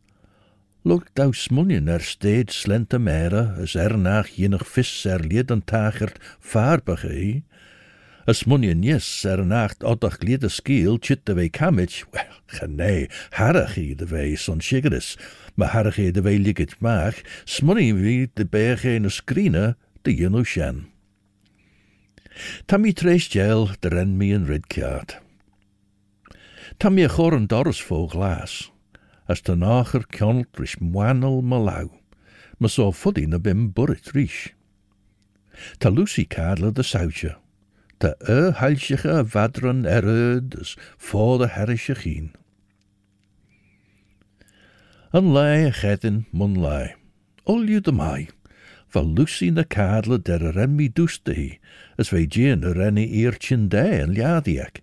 log 0.84 1.06
dau 1.14 1.30
smunien 1.34 1.88
er 1.88 2.02
steed 2.02 2.50
slente 2.50 2.98
mere, 3.00 3.56
as 3.62 3.76
er 3.76 3.98
nach 3.98 4.30
jinig 4.34 4.66
vis 4.66 5.06
er 5.06 5.22
lied 5.22 5.52
an 5.54 5.62
tagert 5.62 6.18
vaarbige 6.42 7.12
hi. 7.12 7.30
As 8.26 8.46
munien 8.46 8.84
er 9.26 9.46
nacht 9.46 9.84
oddach 9.84 10.22
lied 10.22 10.44
a 10.44 10.50
skiel 10.50 10.98
chit 10.98 11.26
de 11.26 11.36
wei 11.36 11.50
kamich, 11.50 12.06
wel, 12.14 12.38
genee, 12.48 13.10
harach 13.32 13.78
i 13.78 13.94
de 13.94 14.06
wei 14.06 14.36
son 14.36 14.60
shigeris, 14.60 15.18
ma 15.56 15.68
i 15.98 16.12
de 16.12 16.22
wei 16.22 16.38
ligget 16.38 16.80
maag, 16.82 17.22
smunien 17.46 18.02
wie 18.02 18.30
de 18.34 18.46
berge 18.46 18.96
in 18.96 19.06
a 19.06 19.10
skrine, 19.10 19.76
de 20.04 20.12
jenu 20.16 20.46
shen. 20.46 20.88
Tammy 22.66 22.94
treis 22.94 23.28
gel 23.28 23.70
de 23.82 23.90
ren 23.90 24.18
mi 24.18 24.34
een 24.34 24.46
ridkaart. 24.46 25.20
Tam 26.78 26.98
je 26.98 27.10
chor 27.10 27.34
een 27.34 27.48
doris 27.48 27.84
as 29.32 29.42
den 29.48 29.64
áchar 29.64 30.04
cean 30.12 30.44
ris 30.60 30.76
muanal 30.82 31.40
má 31.42 31.58
lá, 31.58 31.80
mas 32.60 32.76
ó 32.78 32.92
fudí 32.92 33.26
na 33.28 33.40
bim 33.40 33.70
burit 33.76 34.12
ríis. 34.14 34.52
Tá 35.80 35.90
Lucy 35.90 36.26
cadla 36.26 36.72
de 36.72 36.84
saote, 36.84 37.36
Tá 38.00 38.16
ö 38.28 38.52
heilseige 38.60 39.10
a 39.20 39.24
bhedran 39.24 39.86
arad 39.86 40.56
is 40.60 40.76
fád 40.98 41.46
a 41.46 41.48
herise 41.48 41.96
chin. 42.02 42.32
An 45.14 45.34
lei 45.34 45.68
a 45.68 45.72
chedin 45.72 46.26
mun 46.32 46.56
lei, 46.56 46.96
Olú 47.46 47.80
de 47.80 47.92
mai, 47.92 48.28
Val 48.92 49.08
Lucy 49.16 49.52
na 49.52 49.64
cadla 49.64 50.18
de 50.18 50.36
a 50.36 50.52
remmi 50.52 50.90
dústaí, 50.90 51.60
as 51.98 52.10
bheit 52.12 52.36
déan 52.36 52.66
a 52.68 52.74
renni 52.74 53.08
ír 53.08 53.38
sin 53.40 53.70
dé 53.70 54.02
an 54.04 54.16
leadiaach, 54.16 54.82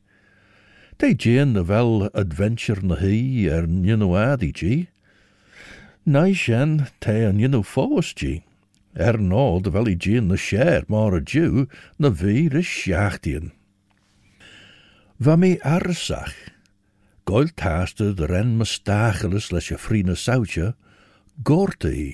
Tá 0.99 1.13
déan 1.15 1.55
er 1.55 1.61
a 1.61 1.63
bhfuil 1.63 2.09
adventure 2.11 2.83
na 2.83 2.97
hí 2.99 3.47
ar 3.47 3.69
nniuhádítí. 3.71 4.89
Na 6.05 6.25
sin 6.35 6.89
ta 6.99 7.15
an 7.29 7.39
dionú 7.39 7.61
fóstí. 7.63 8.43
Ar 8.99 9.15
nád 9.23 9.69
a 9.69 9.71
bhfuil 9.71 9.95
díon 9.95 10.27
na 10.27 10.35
séir 10.35 10.89
mar 10.91 11.15
a 11.15 11.21
dú 11.23 11.69
na 12.03 12.11
bhí 12.11 12.51
is 12.51 12.67
seaachtaíon. 12.67 13.53
Wa 15.23 15.39
mé 15.39 15.63
arsach, 15.63 16.35
Goil 17.31 17.55
taaste 17.55 18.11
de 18.19 18.27
ren 18.27 18.59
me 18.59 18.67
stageles 18.67 19.53
leis 19.53 19.71
je 19.71 19.79
vriene 19.79 20.19
soutje, 20.19 20.75
goorte 21.45 21.95
i. 21.95 22.11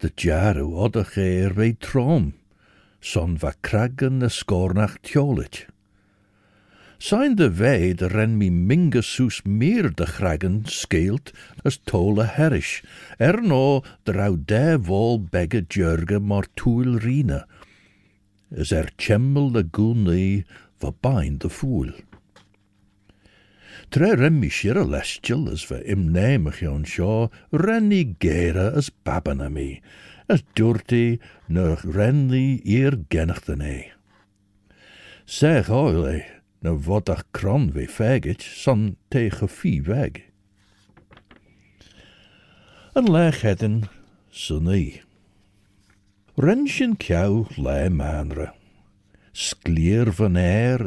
De 0.00 0.08
jaru 0.08 0.72
odde 0.80 1.04
geer 1.12 1.52
wei 1.52 1.76
troom, 1.76 2.32
son 3.04 3.36
wa 3.36 3.52
kraggen 3.60 4.24
na 4.24 4.32
skornach 4.32 4.96
tjolit. 5.04 5.66
Zijn 6.98 7.34
de 7.34 7.54
wij 7.54 7.94
de 7.94 8.06
ren 8.06 8.36
mi 8.36 8.50
mingesoes 8.50 9.42
meer 9.42 9.94
de 9.94 10.06
gragen 10.06 10.60
skeelt 10.64 11.30
as 11.62 11.80
tole 11.84 12.24
herrish, 12.24 12.82
er 13.16 13.42
no 13.42 13.82
drau 14.02 14.38
de 14.44 14.78
vol 14.82 15.24
begge 15.30 15.64
jurge 15.68 16.18
maar 16.18 16.46
toel 16.54 16.96
rine, 16.98 17.46
as 18.56 18.70
er 18.70 18.92
chemmel 18.96 19.50
de 19.50 19.68
goenie 19.70 20.46
verbind 20.78 21.40
de 21.40 21.50
foel. 21.50 21.92
Tre 23.88 24.14
ren 24.14 24.38
mi 24.38 24.48
shire 24.48 24.86
lestiel 24.86 25.48
as 25.52 25.66
ve 25.66 25.82
im 25.84 26.10
nemig 26.12 26.60
jon 26.60 26.84
shaw, 26.84 27.28
ren 27.50 27.92
i 27.92 28.14
gere 28.18 28.72
as 28.74 28.90
babana 28.90 29.50
mi, 29.50 29.82
as 30.28 30.42
durti 30.54 31.18
nur 31.46 31.82
ren 31.84 32.28
li 32.30 32.62
eer 32.64 32.96
oile, 35.70 36.33
na 36.64 36.72
vodach 36.72 37.24
kron 37.32 37.72
we 37.74 37.84
faggot, 37.86 38.40
son 38.40 38.96
tegen 39.10 39.48
fie 39.48 39.82
weg. 39.82 40.22
An 42.96 43.04
leg 43.04 43.42
hedden, 43.42 43.88
sunny. 44.30 45.02
Rensjen 46.40 46.96
kjou 46.96 47.44
le 47.58 47.90
manre. 47.90 48.54
Sklier 49.34 50.08
van 50.12 50.36
air, 50.36 50.80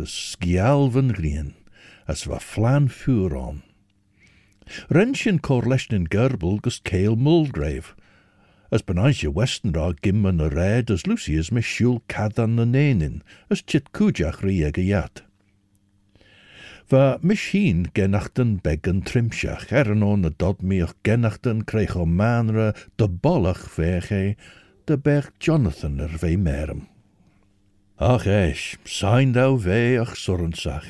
van 0.90 1.12
rien, 1.12 1.54
as 2.08 2.26
wa 2.26 2.40
flan 2.40 2.90
vuur 2.90 3.36
on. 3.38 3.62
Rensjen 4.90 5.40
korlechten 5.40 6.10
gerbel 6.10 6.58
gus 6.58 6.82
kale 6.82 7.16
mulgrave, 7.16 7.94
as 8.72 8.82
benaisje 8.82 9.30
westenra 9.32 9.94
gimmen 10.02 10.42
a 10.42 10.50
red 10.50 10.90
as 10.90 11.06
Lucy 11.06 11.38
as 11.38 11.52
me 11.52 11.62
shul 11.62 12.02
cadan 12.08 12.56
na 12.56 12.66
nenin, 12.66 13.22
as 13.52 13.62
chit 13.62 13.92
kujach 13.92 14.42
jat. 14.74 15.27
Va 16.90 17.18
machine 17.22 17.90
genachten 17.94 18.62
beggen 18.64 19.02
trimsach, 19.04 19.72
er 19.76 19.90
an 19.92 20.04
on 20.08 20.22
na 20.24 20.30
dod 20.30 20.62
meach 20.64 20.94
genachten 21.04 21.66
o 21.96 22.06
manre 22.06 22.74
de 22.96 23.08
bollach 23.10 23.68
vege, 23.76 24.38
de 24.86 24.98
berg 24.98 25.34
Jonathan 25.38 26.00
er 26.00 26.18
vee 26.18 26.38
merem. 26.38 26.88
Ach 27.98 28.26
eis, 28.26 28.78
sein 28.86 29.34
thou 29.34 29.58
vee 29.58 30.00
ach 30.00 30.16
sorrensach. 30.16 30.88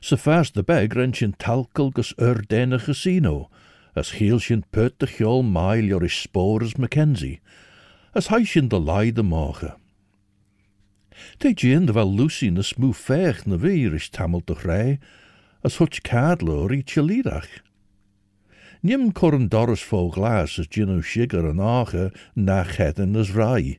Se 0.00 0.16
fast 0.16 0.54
de 0.54 0.62
beg 0.62 0.94
rentjen 0.94 1.34
talkel 1.36 1.90
gus 1.90 2.14
ur 2.16 2.44
dene 2.46 2.78
casino, 2.78 3.50
as 3.96 4.12
hielsjen 4.20 4.62
put 4.70 5.00
de 5.00 5.06
gjol 5.06 5.42
mail 5.42 5.90
joris 5.90 6.22
spores 6.22 6.76
Mackenzie, 6.78 7.40
as 8.14 8.28
heisjen 8.28 8.68
de 8.68 8.78
leide 8.78 9.22
morgen. 9.22 9.74
Te 11.38 11.52
gin 11.54 11.86
de 11.86 11.92
wel 11.92 12.14
Lucy 12.14 12.48
na 12.50 12.62
smoe 12.62 12.94
vecht 12.94 13.46
na 13.46 13.58
vir 13.58 13.94
is 13.94 14.08
tamel 14.08 14.42
de 14.44 14.54
grij, 14.54 14.98
as 15.62 15.78
hutch 15.78 16.00
cadlo 16.00 16.66
rietje 16.66 17.02
lidach. 17.02 17.62
Nim 18.80 19.12
korn 19.12 19.48
doris 19.48 19.82
vo 19.82 20.08
glas 20.10 20.58
as 20.58 20.68
gino 20.70 21.00
sugar 21.00 21.48
an 21.48 21.60
ache 21.60 22.12
nach 22.34 22.76
heden 22.76 23.16
as 23.16 23.30
rai, 23.34 23.78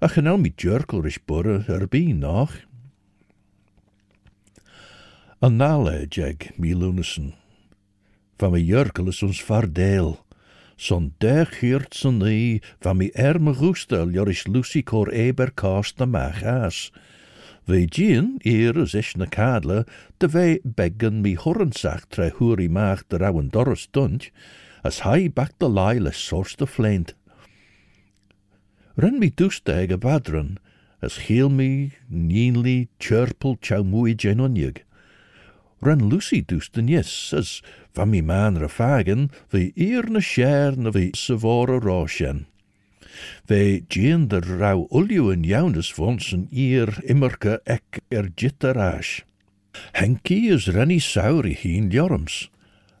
a 0.00 0.08
genel 0.08 0.38
mi 0.38 0.52
jerkel 0.56 1.06
is 1.06 1.18
burre 1.18 1.64
er 1.68 1.86
bi 1.86 2.12
nach. 2.12 2.54
An 5.40 5.56
nale 5.56 6.06
jeg 6.10 6.52
lunesen, 6.58 7.34
van 8.38 8.52
mi 8.52 8.60
jerkel 8.60 9.08
is 9.08 9.22
ons 9.22 9.40
vardeel, 9.42 10.18
son 10.78 11.12
dech 11.18 11.58
hiert 11.60 11.92
son 11.94 12.20
nie, 12.22 12.62
van 12.80 12.96
mi 12.96 13.10
erme 13.14 13.52
roestel 13.52 14.12
joris 14.14 14.46
Lucy 14.46 14.82
cor 14.82 15.10
eber 15.12 15.50
kast 15.50 15.98
mach 15.98 16.42
as. 16.42 16.90
Ve 17.66 17.86
Jean, 17.86 18.38
eer 18.44 18.78
ish 18.78 19.16
na 19.16 19.26
cadla, 19.26 19.84
de 20.20 20.28
ve 20.28 20.60
beggan 20.64 21.20
mi 21.20 21.34
horrensach 21.36 22.06
tre 22.08 22.30
huri 22.30 22.68
maach 22.68 23.02
de 23.08 23.18
rawen 23.18 23.50
doris 23.50 23.88
dunch, 23.92 24.30
as 24.82 25.00
hai 25.00 25.28
back 25.28 25.58
de 25.58 25.68
lai 25.68 25.98
le 25.98 26.12
source 26.12 26.56
de 26.56 26.66
flint. 26.66 27.12
Ren 28.96 29.18
mi 29.18 29.30
duste 29.30 29.74
ag 29.82 29.92
a 29.92 29.98
badran, 29.98 30.58
as 31.02 31.28
heel 31.28 31.50
mi, 31.50 31.92
nienli, 32.10 32.88
chirpel, 32.98 33.56
chow 33.60 33.82
mui. 33.82 34.14
Ren 35.80 36.08
Lucy 36.08 36.42
duste 36.42 36.82
yes, 36.88 37.32
as 37.32 37.62
van 37.94 38.10
mi 38.10 38.20
man 38.20 38.56
eer 39.76 40.10
na 40.10 40.20
share 40.20 40.76
na 40.76 40.90
ve 40.90 41.12
savora 41.14 41.78
roshen. 41.80 42.46
Ve 43.46 43.84
Jean 43.88 44.26
de 44.28 44.40
rauw 44.40 44.88
ulju 44.90 45.30
en 45.32 45.42
jounes 45.42 45.92
vons 45.92 46.32
een 46.32 46.48
eer 46.50 46.98
immerke 47.04 47.60
ek 47.64 48.00
er 48.10 48.30
jitteraas. 48.34 49.22
Henkie 49.92 50.50
is 50.50 50.66
renny 50.66 50.98
sauri 50.98 51.54
hien 51.54 51.90
jorms, 51.90 52.48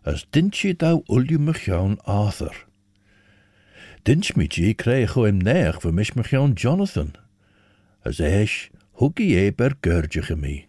as 0.04 0.24
dintje 0.30 0.76
dau 0.76 1.02
ulju 1.08 1.38
mechaun 1.38 1.98
Arthur. 2.04 2.66
Dintj 4.04 4.36
mi 4.36 4.46
je 4.46 4.74
kreeg 4.74 5.12
ho 5.12 5.24
hem 5.24 5.42
neer 5.42 5.80
voor 5.80 5.94
mich 5.94 6.14
mechaun 6.14 6.54
Jonathan, 6.54 7.12
as 8.04 8.20
eich 8.20 8.70
huggy 9.02 9.34
e 9.34 9.50
ber 9.50 9.74
gurdige 9.82 10.36
mi. 10.36 10.67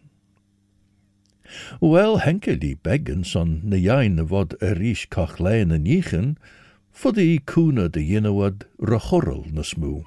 Wel 1.82 2.20
henke 2.20 2.58
di 2.60 2.76
beggens 2.76 3.36
on 3.36 3.62
na 3.64 3.78
jain 3.78 4.20
vod 4.28 4.56
erish 4.62 5.08
cochlein 5.10 5.72
yn 5.72 5.86
yichen, 5.86 6.36
for 6.92 7.12
the 7.12 7.40
kuna 7.46 7.88
de 7.90 8.02
yinawad 8.02 8.66
rochorol 8.80 9.46
na 9.54 9.64
smu. 9.64 10.04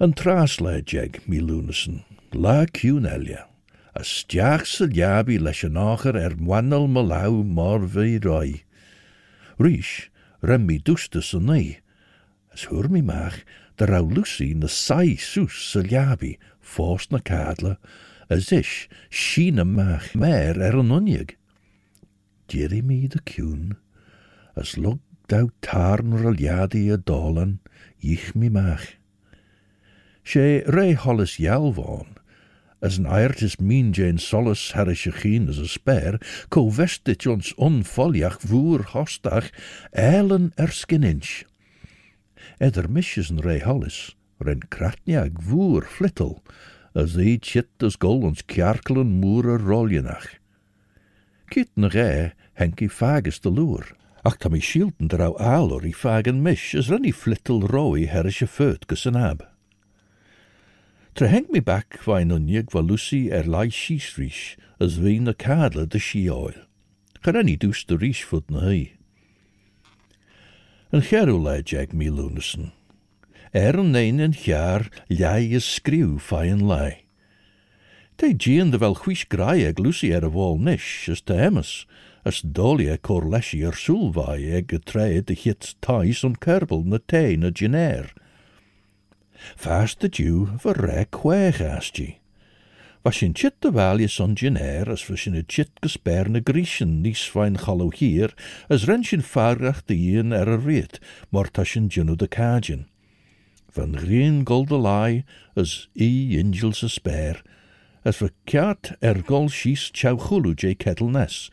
Yn 0.00 0.12
tras 0.12 0.60
le 0.60 0.82
jeg, 0.82 1.20
mi 1.26 1.40
lúnasan, 1.40 2.02
la 2.32 2.66
cún 2.66 3.06
elia, 3.08 3.46
a 3.94 4.02
stiach 4.04 4.66
sa 4.68 4.86
diabi 4.86 5.38
leis 5.40 5.62
an 5.64 5.80
áchar 5.80 6.18
er 6.20 6.36
mwanal 6.36 6.84
malaw 6.88 7.40
mor 7.44 7.86
fi 7.88 8.18
roi. 8.20 8.64
Rís, 9.56 10.08
rem 10.42 10.66
mi 10.66 10.76
dústa 10.78 11.22
sa 11.24 11.40
nei, 11.40 11.78
as 12.52 12.68
hwr 12.68 12.90
mi 12.92 13.00
mach, 13.00 13.40
da 13.76 13.88
raw 13.88 14.04
lúsi 14.04 14.52
na 14.56 14.68
sai 14.68 15.16
sŵs 15.16 15.56
sa 15.72 15.80
diabi, 15.80 16.36
fós 16.60 17.08
na 17.10 17.20
cadla, 17.20 17.76
as 18.28 18.52
ish, 18.52 18.88
sína 19.10 19.64
maach 19.64 20.14
mer 20.14 20.58
er 20.60 20.78
an 20.78 20.90
onieg. 20.90 21.36
Diri 22.48 22.82
cún, 23.24 23.76
as 24.56 24.76
lug 24.76 25.00
dau 25.28 25.50
tarn 25.60 26.12
raljadi 26.12 26.92
a 26.92 26.96
dolan, 26.96 27.58
ich 28.00 28.34
mi 28.34 28.48
maach. 28.48 28.94
Sé 30.24 30.64
ré 30.66 30.94
hollis 30.94 31.38
jalvon, 31.38 32.16
as 32.82 32.98
an 32.98 33.06
airtis 33.06 33.60
min 33.60 33.92
jane 33.92 34.18
harische 34.72 35.12
chien 35.20 35.48
as 35.48 35.58
a 35.58 35.68
spare, 35.68 36.18
co 36.50 36.68
vestit 36.68 37.26
ons 37.26 37.52
voer 38.42 38.82
hostach, 38.92 39.50
eilen 39.92 40.52
erskininch. 40.58 41.44
Eder 42.60 42.88
misjes 42.88 43.30
een 43.30 43.42
hollis, 43.60 44.14
ren 44.38 44.62
kratniag 44.70 45.38
voer 45.42 45.86
flittel, 45.86 46.42
as 46.96 47.18
í 47.20 47.36
chitas 47.36 47.98
ggóil 48.00 48.24
ons 48.30 48.42
cearcalan 48.48 49.18
múra 49.20 49.58
rollianach. 49.60 50.40
Kit 51.52 51.70
na 51.76 51.92
ré 51.92 52.32
henki 52.56 52.88
fagus 52.88 53.38
de 53.44 53.52
loer, 53.52 53.92
ach 54.24 54.38
tá 54.40 54.48
mé 54.48 54.62
shielden 54.64 55.12
er 55.12 55.28
á 55.28 55.30
álor 55.36 55.84
í 55.84 55.92
fagen 55.92 56.40
mis 56.42 56.72
is 56.74 56.88
renni 56.90 57.12
flittel 57.12 57.60
roi 57.68 58.08
herre 58.08 58.32
se 58.32 58.48
föt 58.48 58.88
gus 58.88 59.04
san 59.04 59.20
ab. 59.20 59.44
Tre 61.16 61.28
henk 61.32 61.52
mi 61.52 61.60
back 61.60 62.00
wein 62.06 62.32
onjeag 62.34 62.72
war 62.74 62.84
Lucy 62.84 63.30
er 63.32 63.46
lei 63.48 63.68
sísrich 63.72 64.56
as 64.80 64.98
vín 65.00 65.24
na 65.28 65.32
kadle 65.32 65.86
de 65.86 66.00
síáil. 66.00 66.58
Cha 67.22 67.32
renni 67.32 67.56
dús 67.56 67.84
de 67.88 67.96
rísfut 67.96 68.50
na 68.50 68.60
hei. 68.68 68.92
An 70.92 71.00
cheú 71.00 71.36
leid 71.40 71.66
Jack 71.72 71.92
Milúneson, 71.92 72.72
En 73.52 74.32
jaar 74.32 74.88
ljai 75.08 75.54
is 75.54 75.74
skriw 75.74 76.18
fain 76.18 76.66
lai. 76.66 77.04
Te 78.16 78.34
gian 78.36 78.70
de 78.70 78.78
wel 78.78 78.94
chwish 78.94 79.24
graeg 79.28 79.78
Lucy 79.78 80.12
er 80.12 80.24
a 80.24 80.30
wal 80.30 80.56
nish, 80.58 81.08
as 81.08 81.20
te 81.20 81.34
emmes, 81.34 81.86
as 82.24 82.40
dolia 82.40 82.96
cor 82.96 83.22
leshi 83.28 83.62
er 83.62 83.76
sulvai 83.76 84.40
eg 84.56 84.72
a 84.72 84.78
tre 84.78 85.20
de 85.20 85.34
hits 85.34 85.74
tais 85.80 86.24
on 86.24 86.34
kerbel 86.34 86.82
na 86.84 86.98
te 86.98 87.36
na 87.36 87.50
gener. 87.52 88.12
Fast 89.54 90.00
de 90.00 90.08
Jew 90.08 90.46
voor 90.58 90.80
rek 90.80 91.10
kweg 91.10 91.60
asti. 91.60 92.18
Was 93.02 93.22
in 93.22 93.34
chit 93.34 93.54
de 93.60 93.70
valje 93.72 94.08
son 94.08 94.34
gener, 94.36 94.90
as 94.90 95.06
was 95.08 95.26
in 95.26 95.36
a 95.36 95.42
chit 95.46 95.70
gesperne 95.80 96.40
griechen, 96.42 97.00
nis 97.02 97.28
fijn 97.28 97.58
gallo 97.58 97.92
hier, 97.94 98.34
as 98.68 98.88
rensjen 98.88 99.22
farach 99.22 99.84
de 99.84 99.94
ien 99.94 100.32
er 100.32 100.48
a 100.48 100.56
reet, 100.56 100.98
mortasjen 101.30 101.86
genu 101.92 102.16
de 102.16 102.26
kajen. 102.26 102.88
Van 103.76 103.92
green 104.00 104.40
golde 104.48 104.80
lai, 104.80 105.24
as 105.54 105.86
i 105.94 106.38
angels 106.40 106.82
a 106.82 106.88
spare, 106.88 107.44
as 108.02 108.22
voor 108.22 108.32
kjart 108.48 108.94
er 109.04 109.22
gol 109.28 109.48
chau 109.52 110.16
chulu 110.16 110.54
je 110.56 110.74
kettle 110.74 111.10
nes. 111.10 111.50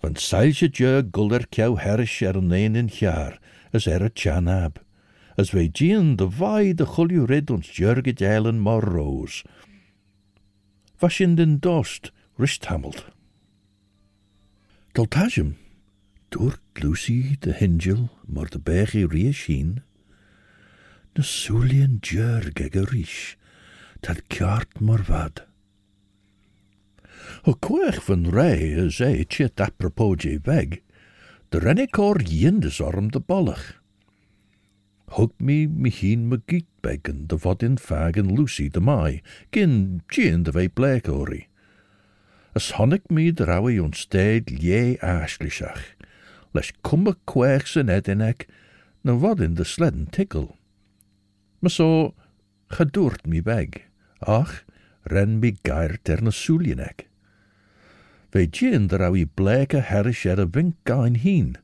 Van 0.00 0.16
seilje 0.16 0.68
je 0.72 1.06
gulder 1.12 1.46
kjau 1.46 1.76
herish 1.76 2.22
er 2.22 2.36
een 2.36 2.76
in 2.76 2.88
jaar, 2.88 3.38
as 3.72 3.86
er 3.86 4.02
a 4.02 4.10
chanab 4.14 4.78
as 5.38 5.50
wij 5.50 5.68
gian 5.72 6.16
de 6.16 6.30
vai 6.30 6.74
de 6.74 6.86
chulju 6.86 7.24
red 7.24 7.50
ons 7.50 7.76
jurge 7.76 8.14
eilen 8.14 8.60
mar 8.60 8.82
roos. 8.82 9.44
Was 10.98 11.20
in 11.20 11.34
den 11.34 11.58
dost 11.58 12.12
rist 12.36 12.64
hamelt. 12.66 13.06
Doltajem, 14.92 15.56
door 16.28 16.58
Lucy 16.72 17.36
de 17.38 17.54
hingel, 17.54 18.10
maar 18.26 18.48
de 18.48 18.58
bergi 18.58 19.06
rieshien, 19.06 19.82
na 21.16 21.22
súlíonn 21.24 22.00
deirge 22.04 22.68
go 22.72 22.84
ríis 22.88 23.36
tá 24.02 24.14
ceart 24.30 24.80
mar 24.80 25.02
bhd. 25.08 25.42
Tá 27.44 27.52
cuaich 27.64 28.00
fan 28.04 28.28
ré 28.30 28.52
is 28.86 29.00
é 29.00 29.24
tiit 29.24 29.60
apropóé 29.60 30.38
beg, 30.38 30.82
de 31.50 31.58
rinne 31.58 31.86
cór 31.88 32.22
dhéandas 32.22 32.80
orm 32.80 33.10
de 33.10 33.20
ballach. 33.20 33.74
Thg 35.08 35.32
mí 35.40 35.66
mi 35.66 35.90
hín 35.90 36.28
me 36.28 36.38
gítbeggan 36.46 37.26
de 37.28 37.36
bhd 37.36 37.64
in 37.64 37.76
fegan 37.76 38.34
Lucy 38.36 38.68
de 38.68 38.80
mai, 38.80 39.22
cin 39.52 40.02
tían 40.12 40.44
de 40.44 40.52
bheith 40.52 40.76
bléicóí. 40.76 41.46
Is 42.54 42.72
tháinig 42.74 43.08
míad 43.10 43.40
rahah 43.40 43.80
ón 43.82 43.96
stéad 43.96 44.52
lé 44.52 44.98
eisliseach, 45.00 45.96
leis 46.54 46.72
cumba 46.82 47.16
cuaich 47.26 47.66
san 47.66 47.90
éineach 47.92 48.46
na 49.02 49.16
bhd 49.16 49.44
in 49.48 49.58
de 49.58 49.64
sledan 49.64 50.06
tiil. 50.12 50.57
Maar 51.58 51.70
so 51.70 52.14
gedoort 52.68 53.26
me 53.26 53.42
weg, 53.42 53.88
ach, 54.18 54.64
ren 55.02 55.38
me 55.38 55.54
geir 55.62 55.98
er 56.02 56.22
na 56.22 56.30
sulienek. 56.30 57.06
Ve 58.30 58.46
gin 58.46 58.88
draui 58.88 59.24
bleke 59.26 59.80
herrish 59.80 60.26
er 60.26 60.40
a 60.40 60.46
vink 60.46 60.76
gain 60.84 61.16
hien, 61.16 61.56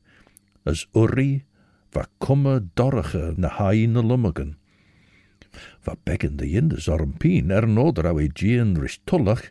as 0.65 0.87
urri 0.93 1.45
va 1.93 2.07
komme 2.19 2.59
dorige 2.75 3.35
na 3.37 3.49
hain 3.59 3.93
na 3.93 4.01
lummagen. 4.01 4.55
Va 5.85 5.95
bekken 6.03 6.35
de 6.37 6.49
jindes 6.49 6.89
ormpien 6.91 7.51
er 7.51 7.67
noder 7.67 8.09
au 8.09 8.19
e 8.19 8.27
gien 8.33 8.75
rish 8.81 8.99
tullach, 9.05 9.45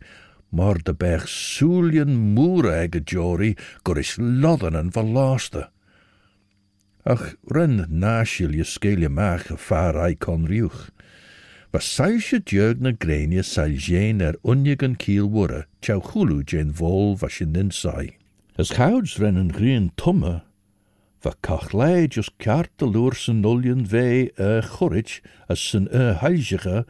maar 0.50 0.78
de 0.82 0.94
berg 0.94 1.28
soelien 1.28 2.12
moere 2.34 2.74
ege 2.82 3.00
jori 3.04 3.54
gor 3.82 3.98
is 3.98 4.16
lodden 4.18 4.76
en 4.76 4.92
verlaaste. 4.92 5.68
Ach, 7.04 7.34
ren 7.52 7.84
naashil 7.88 8.54
je 8.56 9.08
maag 9.08 9.46
gevaar 9.46 9.96
ei 10.06 10.14
kon 10.16 10.46
riuch. 10.48 10.88
Va 11.72 11.80
sailsje 11.80 12.38
djeug 12.40 12.80
na 12.80 12.92
grenie 12.96 13.42
sail 13.42 13.76
jeen 13.76 14.20
er 14.20 14.38
unjegen 14.42 14.96
kiel 14.96 15.28
wurre, 15.28 15.66
tjau 15.80 16.00
chulu 16.00 16.40
jeen 16.46 16.72
vol 16.72 17.16
was 17.20 17.38
je 17.38 17.46
nin 17.46 17.70
sai. 17.70 18.16
As 18.56 18.70
gouds 18.70 19.18
rennen 19.18 19.52
green 19.52 19.90
tumme, 20.00 20.40
va 21.20 21.32
kachlei 21.40 22.06
just 22.08 22.32
kart 22.38 22.70
de 22.76 22.86
loer 22.86 23.14
zijn 23.14 23.40
nuljen 23.40 23.86
vee 23.86 24.32
a 24.40 24.62
chorich 24.62 25.20
as 25.46 25.68
zijn 25.68 25.88
a 25.92 26.14
heilsige, 26.22 26.86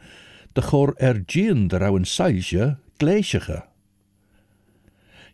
de 0.53 0.61
chor 0.61 0.93
er 0.97 1.23
gien 1.25 1.67
der 1.67 1.83
ouwen 1.83 2.05
seilje 2.05 2.77
gleisige. 2.97 3.63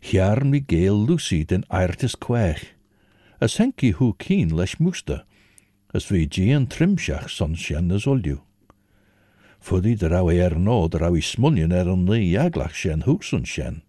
Jaar 0.00 0.46
mi 0.46 0.64
geel 0.66 1.04
Lucy 1.06 1.44
den 1.44 1.62
airtis 1.68 2.18
kwech, 2.18 2.74
as 3.42 3.56
henki 3.58 3.90
hu 3.98 4.12
keen 4.22 4.54
leis 4.54 4.76
moeste, 4.78 5.24
as 5.92 6.04
vi 6.06 6.26
gien 6.26 6.66
trimsjach 6.70 7.28
son 7.28 7.56
sjen 7.58 7.90
as 7.90 8.06
olju. 8.06 8.38
Fuddy 9.58 9.96
der 9.98 10.14
ouwe 10.14 10.36
er 10.38 10.54
no 10.54 10.86
ouwe 11.08 11.22
smunjen 11.22 11.72
er 11.74 11.90
sjen 12.70 13.02
hoeksun 13.02 13.42
sjen. 13.44 13.82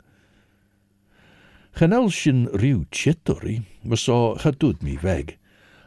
Genel 1.77 2.09
sin 2.09 2.47
riw 2.47 2.85
chittori, 2.89 3.61
was 3.85 4.01
so 4.01 4.35
gedud 4.41 4.81
mi 4.81 4.97
weg, 5.03 5.37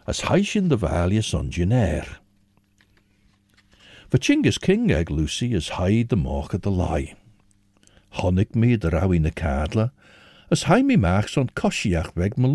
as 0.07 0.23
heishin 0.31 0.69
de 0.69 0.77
valje 0.77 1.23
son 1.23 1.51
genair. 1.51 2.07
Vachingus 4.11 4.61
King 4.61 4.93
ag 4.93 5.11
Lucy 5.11 5.55
is 5.55 5.71
haid 5.71 6.09
de 6.09 6.17
moch 6.17 6.55
at 6.55 6.63
the 6.63 6.71
lie. 6.71 7.15
Honnig 8.15 8.55
me 8.55 8.77
de 8.77 8.91
rawi 8.91 9.19
na 9.21 9.31
as 10.53 10.63
hai 10.65 10.83
me 10.83 10.97
mach 10.97 11.29
son 11.29 11.51
koshiach 11.57 12.15
weg 12.15 12.39
me 12.39 12.49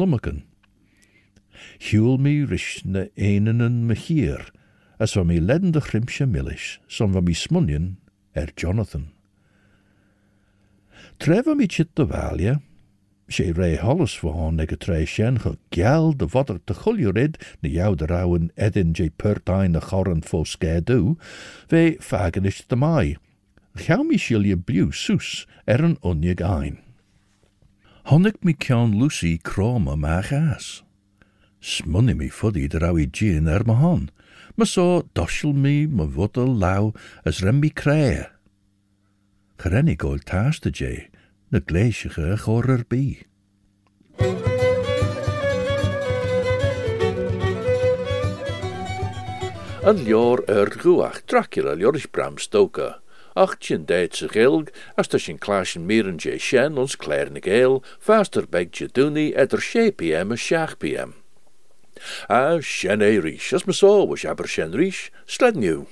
Huel 1.89 2.17
me 2.17 2.43
rish 2.45 2.83
na 2.85 3.07
eenenen 3.15 3.85
me 3.85 3.95
hier, 3.95 4.51
as 4.97 5.13
van 5.13 5.27
me 5.27 5.41
ledden 5.41 5.71
de 5.71 5.81
grimsje 5.81 6.25
millish, 6.25 6.79
son 6.87 7.11
van 7.11 7.23
me 7.23 7.33
smunjen 7.33 7.97
er 8.31 8.51
Jonathan. 8.55 9.11
Trevor 11.17 11.55
me 11.55 11.67
chit 11.67 11.95
de 11.95 12.05
valja, 12.07 12.59
sé 13.31 13.51
ré 13.55 13.75
halles 13.79 14.17
van 14.19 14.59
ag 14.59 14.73
a 14.75 14.77
tre 14.77 15.05
sin 15.05 15.39
go 15.39 15.55
geall 15.71 16.11
de 16.17 16.27
wat 16.33 16.49
er 16.49 16.59
te 16.65 16.75
chulju 16.75 17.13
rid 17.15 17.37
na 17.61 17.69
jou 17.69 17.95
de 17.95 18.05
rauen 18.05 18.51
edin 18.55 18.93
je 18.93 19.09
pertain 19.09 19.71
na 19.71 19.79
choran 19.79 20.21
fo 20.21 20.43
skedú, 20.43 21.17
ve 21.69 21.97
fagen 21.99 22.45
is 22.45 22.63
de 22.67 22.75
mai. 22.75 23.17
Gau 23.75 24.03
mi 24.03 24.17
je 24.17 24.57
bliu 24.57 24.91
soes 24.91 25.47
er 25.65 25.83
een 25.83 25.97
onjeg 26.01 26.41
ein. 26.41 26.79
Honnig 28.03 28.35
mi 28.41 28.53
cean 28.53 28.97
Lucy 28.99 29.37
kroma 29.37 29.95
ma 29.95 30.21
gas. 30.21 30.83
Smunny 31.61 32.15
mi 32.17 32.25
ffoddi 32.33 32.65
dy 32.65 32.79
raw 32.81 32.97
i 32.97 33.05
gin 33.05 33.45
er 33.45 33.61
my 33.69 33.75
hon. 33.77 34.09
My 34.57 34.65
so 34.65 35.05
dosiol 35.13 35.53
mi 35.53 35.85
my 35.85 36.07
fodol 36.09 36.55
law 36.57 36.89
as 37.23 37.43
rem 37.45 37.59
mi 37.61 37.69
crea. 37.69 38.31
Chyrenu 39.61 39.93
gol 39.95 40.17
tas 40.25 40.57
dy 40.59 40.71
je, 40.73 40.93
na 41.53 41.61
gleisach 41.61 42.17
ych 42.17 42.47
o'r 42.49 42.71
yr 42.77 42.83
bi. 42.89 43.05
Yn 49.85 50.03
lior 50.05 50.41
yr 50.49 50.73
gwach 50.81 51.21
Dracula 51.29 51.77
liorys 51.77 52.09
Bram 52.09 52.41
Stoker. 52.41 52.97
Ach 53.37 53.53
tjin 53.61 53.85
deit 53.85 54.17
zich 54.17 54.33
ilg, 54.35 54.73
as 54.97 55.13
ta 55.13 55.21
sin 55.21 55.37
klaasjen 55.37 55.85
mieren 55.85 56.17
je 56.17 56.39
shen 56.41 56.81
ons 56.81 56.97
nigel 56.97 57.37
geel, 57.45 57.83
faster 57.99 58.49
beg 58.49 58.73
je 58.73 58.89
duni, 58.89 59.29
etter 59.37 59.61
7 59.61 59.93
pm 59.93 60.33
as 60.33 60.41
6 60.41 60.81
pm. 60.81 61.20
Ah, 62.29 62.59
shen 62.59 62.99
rish, 62.99 63.53
as 63.53 63.63
so 63.77 64.03
was 64.03 64.25
aber 64.25 64.47
shen 64.47 64.71
rish, 64.71 65.11
sled 65.25 65.55
new. 65.55 65.87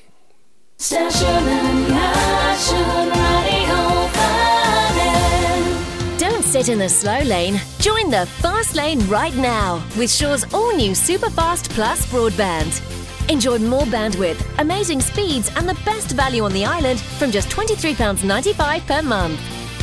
Don't 6.18 6.44
sit 6.44 6.70
in 6.70 6.80
the 6.80 6.90
slow 6.90 7.20
lane. 7.20 7.60
Join 7.80 8.10
the 8.10 8.26
fast 8.42 8.76
lane 8.76 9.00
right 9.08 9.36
now 9.36 9.84
with 9.98 10.12
Shaw's 10.12 10.46
all 10.54 10.76
new 10.76 10.92
Superfast 10.92 11.70
Plus 11.70 12.06
broadband. 12.08 12.82
Enjoy 13.30 13.60
more 13.60 13.84
bandwidth, 13.84 14.42
amazing 14.60 15.02
speeds, 15.02 15.52
and 15.56 15.70
the 15.70 15.78
best 15.86 16.12
value 16.12 16.44
on 16.44 16.52
the 16.54 16.66
island 16.66 17.00
from 17.00 17.30
just 17.30 17.50
£23.95 17.50 18.88
per 18.88 19.02
month. 19.02 19.59